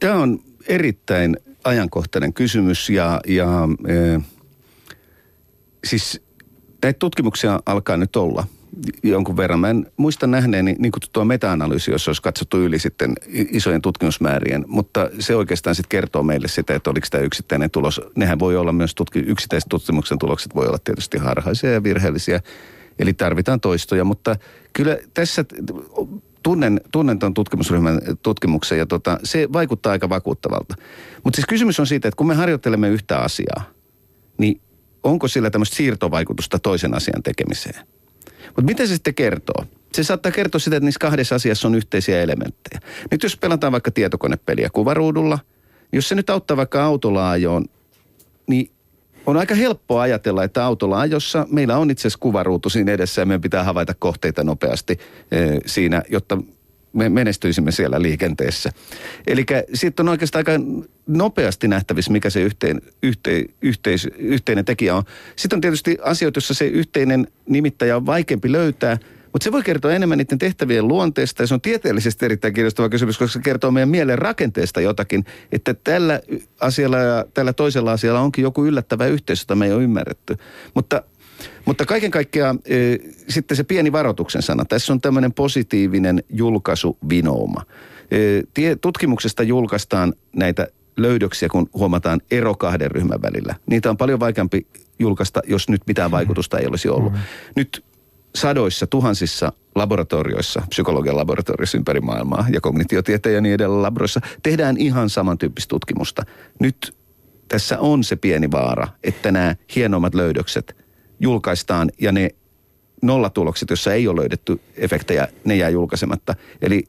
[0.00, 0.38] Tämä on
[0.68, 4.20] erittäin ajankohtainen kysymys ja, ja e,
[5.84, 6.22] siis
[6.82, 8.46] näitä tutkimuksia alkaa nyt olla
[9.02, 9.60] jonkun verran.
[9.60, 15.10] Mä en muista nähneeni niin tuo meta-analyysi, jossa olisi katsottu yli sitten isojen tutkimusmäärien, mutta
[15.18, 18.00] se oikeastaan sitten kertoo meille sitä, että oliko tämä yksittäinen tulos.
[18.16, 22.40] Nehän voi olla myös, tutki, yksittäiset tutkimuksen tulokset voi olla tietysti harhaisia ja virheellisiä,
[22.98, 24.36] eli tarvitaan toistoja, mutta
[24.72, 25.44] kyllä tässä
[26.42, 30.74] tunnen, tunnen tuon tutkimusryhmän tutkimuksen ja tota, se vaikuttaa aika vakuuttavalta.
[31.24, 33.64] Mutta siis kysymys on siitä, että kun me harjoittelemme yhtä asiaa,
[34.38, 34.60] niin
[35.02, 37.86] onko sillä tämmöistä siirtovaikutusta toisen asian tekemiseen?
[38.56, 39.64] Mutta mitä se sitten kertoo?
[39.92, 42.80] Se saattaa kertoa sitä, että niissä kahdessa asiassa on yhteisiä elementtejä.
[43.10, 45.38] Nyt jos pelataan vaikka tietokonepeliä kuvaruudulla
[45.92, 47.64] Jos se nyt auttaa vaikka autolla ajoon,
[48.46, 48.70] niin
[49.26, 53.26] on aika helppo ajatella, että autolla ajossa meillä on itse asiassa kuvaruutu siinä edessä ja
[53.26, 54.98] meidän pitää havaita kohteita nopeasti
[55.32, 56.38] eh, siinä, jotta
[56.92, 58.70] me menestyisimme siellä liikenteessä.
[59.26, 60.64] Eli sitten on oikeastaan aika
[61.06, 65.02] nopeasti nähtävissä, mikä se yhteen, yhte, yhteis, yhteinen tekijä on.
[65.36, 68.98] Sitten on tietysti asioita, joissa se yhteinen nimittäjä on vaikeampi löytää–
[69.32, 73.18] mutta se voi kertoa enemmän niiden tehtävien luonteesta ja se on tieteellisesti erittäin kiinnostava kysymys,
[73.18, 76.20] koska se kertoo meidän mielen rakenteesta jotakin, että tällä
[76.60, 80.36] asialla ja tällä toisella asialla onkin joku yllättävä yhteys, jota me ei ole ymmärretty.
[80.74, 81.02] Mutta
[81.64, 82.96] mutta kaiken kaikkiaan e,
[83.28, 84.64] sitten se pieni varoituksen sana.
[84.64, 87.62] Tässä on tämmöinen positiivinen julkaisuvinouma.
[88.10, 93.54] E, tutkimuksesta julkaistaan näitä löydöksiä, kun huomataan ero kahden ryhmän välillä.
[93.66, 94.66] Niitä on paljon vaikeampi
[94.98, 97.12] julkaista, jos nyt mitään vaikutusta ei olisi ollut.
[97.12, 97.18] Mm.
[97.56, 97.84] Nyt
[98.34, 105.10] sadoissa, tuhansissa laboratorioissa, psykologian laboratorioissa ympäri maailmaa ja kognitiotieteen ja niin edelleen labroissa tehdään ihan
[105.10, 106.22] samantyyppistä tutkimusta.
[106.60, 106.96] Nyt
[107.48, 110.76] tässä on se pieni vaara, että nämä hienommat löydökset
[111.22, 112.30] julkaistaan ja ne
[113.02, 116.34] nollatulokset, joissa ei ole löydetty efektejä, ne jää julkaisematta.
[116.62, 116.84] Eli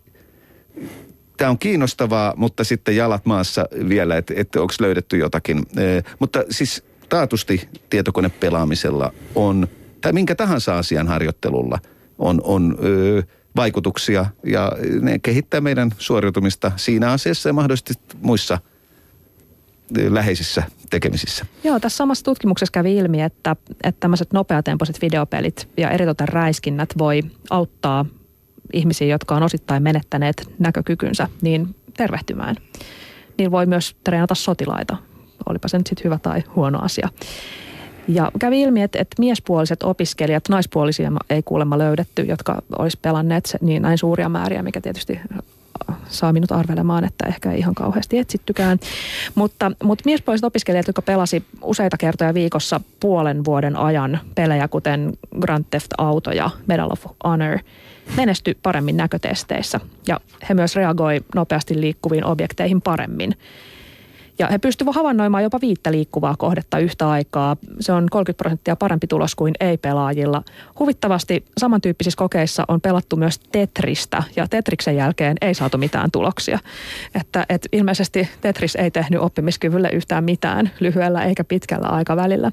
[1.38, 5.58] tämä on kiinnostavaa, mutta sitten jalat maassa vielä, että, että onko löydetty jotakin.
[5.58, 9.68] E, mutta siis taatusti tietokonepelaamisella on–
[10.04, 11.80] tai minkä tahansa asian harjoittelulla
[12.18, 13.24] on, on ö,
[13.56, 14.72] vaikutuksia ja
[15.02, 18.60] ne kehittää meidän suoriutumista siinä asiassa ja mahdollisesti muissa
[20.10, 21.46] läheisissä tekemisissä.
[21.64, 27.22] Joo, tässä samassa tutkimuksessa kävi ilmi, että, että tämmöiset nopeatempoiset videopelit ja eritoten räiskinnät voi
[27.50, 28.06] auttaa
[28.74, 32.56] ihmisiä, jotka on osittain menettäneet näkökykynsä, niin tervehtymään.
[33.38, 34.98] Niillä voi myös treenata sotilaita,
[35.50, 37.10] olipa se nyt sitten hyvä tai huono asia.
[38.08, 43.82] Ja kävi ilmi, että, että miespuoliset opiskelijat, naispuolisia ei kuulemma löydetty, jotka olisi pelanneet niin
[43.82, 45.20] näin suuria määriä, mikä tietysti
[46.08, 48.80] saa minut arvelemaan, että ehkä ei ihan kauheasti etsittykään.
[49.36, 55.66] Mutta, mutta miespuoliset opiskelijat, jotka pelasi useita kertoja viikossa puolen vuoden ajan pelejä, kuten Grand
[55.70, 57.60] Theft Auto ja Medal of Honor,
[58.16, 59.80] menesty paremmin näkötesteissä.
[60.08, 60.20] Ja
[60.50, 63.36] he myös reagoi nopeasti liikkuviin objekteihin paremmin.
[64.40, 67.58] Ja he pystyvät havainnoimaan jopa viittä liikkuvaa kohdetta yhtä aikaa.
[67.80, 70.44] Se on 30 prosenttia parempi tulos kuin ei-pelaajilla.
[70.80, 76.60] Huvittavasti samantyyppisissä kokeissa on pelattu myös Tetristä ja Tetriksen jälkeen ei saatu mitään tuloksia.
[77.16, 82.52] Että, että ilmeisesti Tetris ei tehnyt oppimiskyvylle yhtään mitään lyhyellä eikä pitkällä aikavälillä.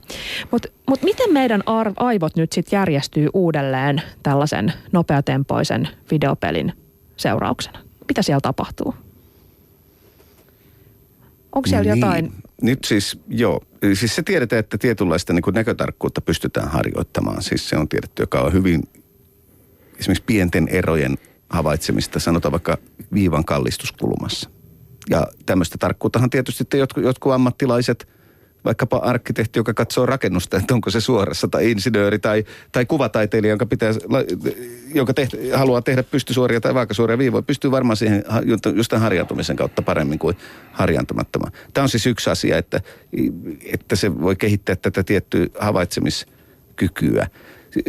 [0.50, 1.62] Mutta mut miten meidän
[1.96, 6.72] aivot nyt sitten järjestyy uudelleen tällaisen nopeatempoisen videopelin
[7.16, 7.78] seurauksena?
[8.08, 8.94] Mitä siellä tapahtuu?
[11.54, 12.00] Onko siellä niin.
[12.00, 12.32] jotain?
[12.62, 13.60] Nyt siis, joo.
[13.94, 17.42] Siis se tiedetään, että tietynlaista niin näkötarkkuutta pystytään harjoittamaan.
[17.42, 18.82] Siis se on tiedetty, joka on hyvin
[19.98, 22.78] esimerkiksi pienten erojen havaitsemista, sanotaan vaikka
[23.14, 24.50] viivan kallistuskulmassa.
[25.10, 28.08] Ja tämmöistä tarkkuuttahan tietysti jotkut, jotkut ammattilaiset–
[28.64, 33.66] vaikkapa arkkitehti, joka katsoo rakennusta, että onko se suorassa, tai insinööri tai, tai kuvataiteilija, jonka,
[33.66, 33.92] pitää,
[34.94, 38.24] joka teht, haluaa tehdä pystysuoria tai vaakasuoria viivoja, pystyy varmaan siihen
[38.74, 40.36] just tämän harjaantumisen kautta paremmin kuin
[40.72, 41.52] harjaantumattoman.
[41.74, 42.80] Tämä on siis yksi asia, että,
[43.64, 47.26] että se voi kehittää tätä tiettyä havaitsemiskykyä.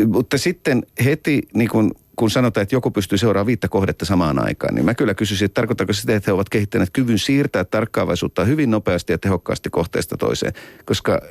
[0.08, 1.92] Mutta sitten heti niin kun
[2.22, 5.54] kun sanotaan, että joku pystyy seuraamaan viittä kohdetta samaan aikaan, niin mä kyllä kysyisin, että
[5.54, 10.54] tarkoittaako sitä, että he ovat kehittäneet kyvyn siirtää tarkkaavaisuutta hyvin nopeasti ja tehokkaasti kohteesta toiseen,
[10.86, 11.22] koska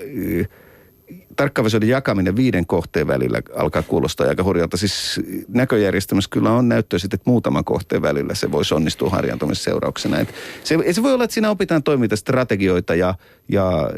[1.36, 4.76] tarkkaavaisuuden jakaminen viiden kohteen välillä alkaa kuulostaa aika hurjalta.
[4.76, 10.18] Siis näköjärjestelmässä kyllä on näyttöä sitten, että muutaman kohteen välillä se voisi onnistua harjantumisen seurauksena.
[10.18, 10.34] Et
[10.64, 11.82] se, se voi olla, että siinä opitaan
[12.14, 13.14] strategioita ja,
[13.48, 13.90] ja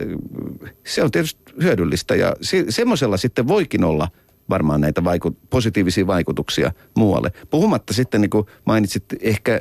[0.86, 4.08] se on tietysti hyödyllistä ja se, semmoisella sitten voikin olla–
[4.52, 7.32] varmaan näitä vaiku- positiivisia vaikutuksia muualle.
[7.50, 9.60] Puhumatta sitten, niin kuin mainitsit, ehkä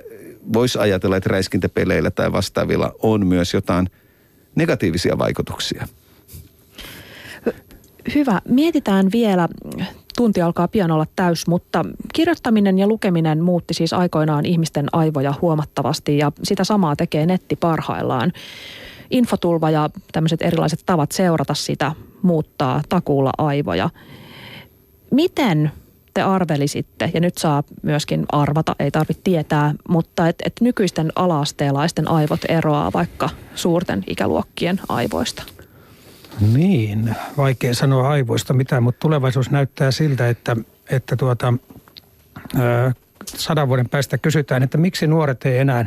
[0.53, 3.89] voisi ajatella, että räiskintäpeleillä tai vastaavilla on myös jotain
[4.55, 5.87] negatiivisia vaikutuksia.
[8.15, 8.41] Hyvä.
[8.47, 9.47] Mietitään vielä,
[10.17, 16.17] tunti alkaa pian olla täys, mutta kirjoittaminen ja lukeminen muutti siis aikoinaan ihmisten aivoja huomattavasti
[16.17, 18.31] ja sitä samaa tekee netti parhaillaan.
[19.11, 23.89] Infotulva ja tämmöiset erilaiset tavat seurata sitä muuttaa takuulla aivoja.
[25.11, 25.71] Miten
[26.13, 32.07] te arvelisitte, ja nyt saa myöskin arvata, ei tarvitse tietää, mutta että et nykyisten alaasteelaisten
[32.07, 35.43] aivot eroaa vaikka suurten ikäluokkien aivoista?
[36.53, 40.55] Niin, vaikea sanoa aivoista mitään, mutta tulevaisuus näyttää siltä, että,
[40.89, 41.53] että tuota,
[42.59, 42.91] ö,
[43.25, 45.85] sadan vuoden päästä kysytään, että miksi nuoret ei enää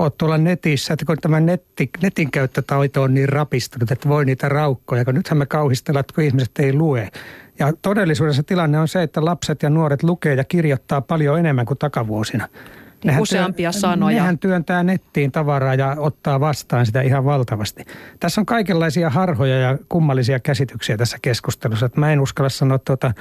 [0.00, 4.48] ole tuolla netissä, että kun tämä netti, netin käyttötaito on niin rapistunut, että voi niitä
[4.48, 7.08] raukkoja, kun nythän me kauhistellaan, että kun ihmiset ei lue.
[7.58, 11.78] Ja todellisuudessa tilanne on se, että lapset ja nuoret lukee ja kirjoittaa paljon enemmän kuin
[11.78, 12.48] takavuosina.
[13.04, 14.16] Nehän useampia työ, sanoja.
[14.16, 17.84] Nehän työntää nettiin tavaraa ja ottaa vastaan sitä ihan valtavasti.
[18.20, 21.86] Tässä on kaikenlaisia harhoja ja kummallisia käsityksiä tässä keskustelussa.
[21.86, 23.12] Että mä en uskalla sanoa tuota,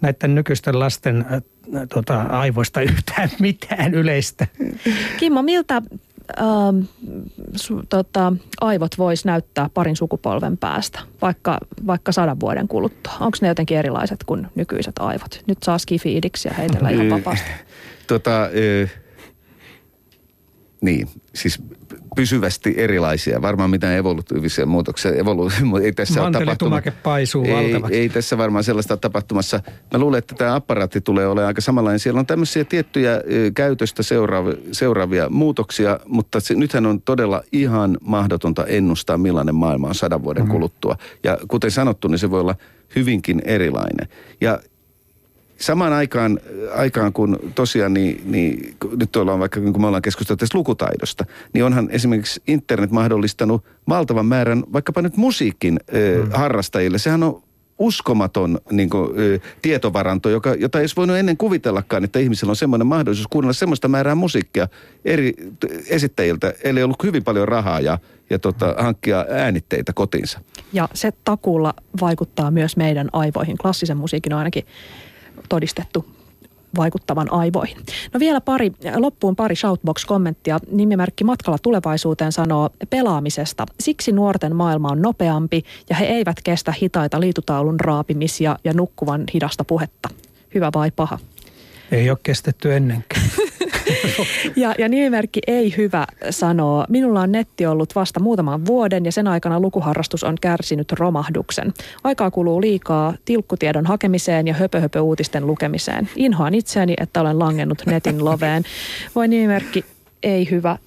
[0.00, 1.42] näiden nykyisten lasten äh,
[1.92, 4.46] tuota, aivoista yhtään mitään yleistä.
[5.16, 5.82] Kimmo, miltä
[6.40, 6.84] ähm,
[7.56, 13.12] su, tota, aivot vois näyttää parin sukupolven päästä, vaikka, vaikka sadan vuoden kuluttua?
[13.20, 15.42] Onko ne jotenkin erilaiset kuin nykyiset aivot?
[15.46, 17.50] Nyt saa skifiidiksi ja heitellä ihan vapaasti.
[18.06, 18.48] Tota,
[20.80, 21.62] niin, siis
[22.16, 23.42] pysyvästi erilaisia.
[23.42, 25.10] Varmaan mitään evolutiivisia muutoksia.
[25.10, 25.50] Evolu-
[25.84, 26.92] ei tässä ole tapahtumassa.
[27.02, 29.60] paisuu ei, ei tässä varmaan sellaista tapahtumassa.
[29.92, 31.98] Mä luulen, että tämä apparaatti tulee olemaan aika samanlainen.
[31.98, 33.20] Siellä on tämmöisiä tiettyjä
[33.54, 39.94] käytöstä seuraavia, seuraavia muutoksia, mutta se, nythän on todella ihan mahdotonta ennustaa, millainen maailma on
[39.94, 40.52] sadan vuoden mm-hmm.
[40.52, 40.96] kuluttua.
[41.24, 42.54] Ja kuten sanottu, niin se voi olla
[42.96, 44.08] hyvinkin erilainen.
[44.40, 44.60] Ja
[45.60, 46.40] samaan aikaan,
[46.74, 51.64] aikaan kun tosiaan, niin, niin nyt ollaan vaikka kun me ollaan keskusteltu tästä lukutaidosta, niin
[51.64, 56.30] onhan esimerkiksi internet mahdollistanut valtavan määrän vaikkapa nyt musiikin mm.
[56.32, 56.98] harrastajille.
[56.98, 57.42] Sehän on
[57.78, 59.10] uskomaton niin kuin,
[59.62, 63.88] tietovaranto, joka, jota ei olisi voinut ennen kuvitellakaan, että ihmisellä on semmoinen mahdollisuus kuunnella semmoista
[63.88, 64.68] määrää musiikkia
[65.04, 65.34] eri
[65.88, 67.98] esittäjiltä, eli ollut hyvin paljon rahaa ja,
[68.30, 70.40] ja tota, hankkia äänitteitä kotiinsa.
[70.72, 73.58] Ja se takuulla vaikuttaa myös meidän aivoihin.
[73.58, 74.64] Klassisen musiikin on ainakin
[75.48, 76.06] todistettu
[76.76, 77.76] vaikuttavan aivoihin.
[78.12, 80.58] No vielä pari, loppuun pari Shoutbox-kommenttia.
[80.72, 83.66] Nimimerkki Matkalla tulevaisuuteen sanoo pelaamisesta.
[83.80, 89.64] Siksi nuorten maailma on nopeampi ja he eivät kestä hitaita liitutaulun raapimisia ja nukkuvan hidasta
[89.64, 90.08] puhetta.
[90.54, 91.18] Hyvä vai paha?
[91.92, 93.22] Ei ole kestetty ennenkään.
[94.56, 99.26] ja, ja nimimerkki Ei hyvä sanoo, minulla on netti ollut vasta muutaman vuoden ja sen
[99.26, 101.74] aikana lukuharrastus on kärsinyt romahduksen.
[102.04, 106.08] Aikaa kuluu liikaa tilkkutiedon hakemiseen ja höpö-höpö-uutisten lukemiseen.
[106.16, 108.62] Inhoan itseäni, että olen langennut netin loveen.
[109.14, 109.84] Voi nimimerkki
[110.22, 110.78] ei hyvä.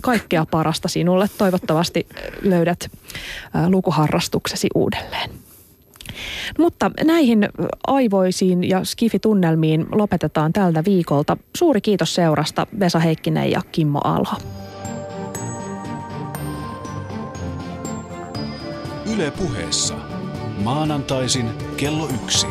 [0.00, 1.26] Kaikkea parasta sinulle.
[1.38, 2.06] Toivottavasti
[2.42, 2.90] löydät
[3.68, 5.45] lukuharrastuksesi uudelleen.
[6.58, 7.48] Mutta näihin
[7.86, 11.36] aivoisiin ja skifitunnelmiin lopetetaan tältä viikolta.
[11.56, 14.36] Suuri kiitos seurasta Vesa Heikkinen ja Kimmo Alho.
[19.14, 19.94] Yle puheessa.
[20.64, 22.46] Maanantaisin kello yksi.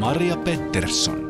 [0.00, 1.25] Maria Pettersson.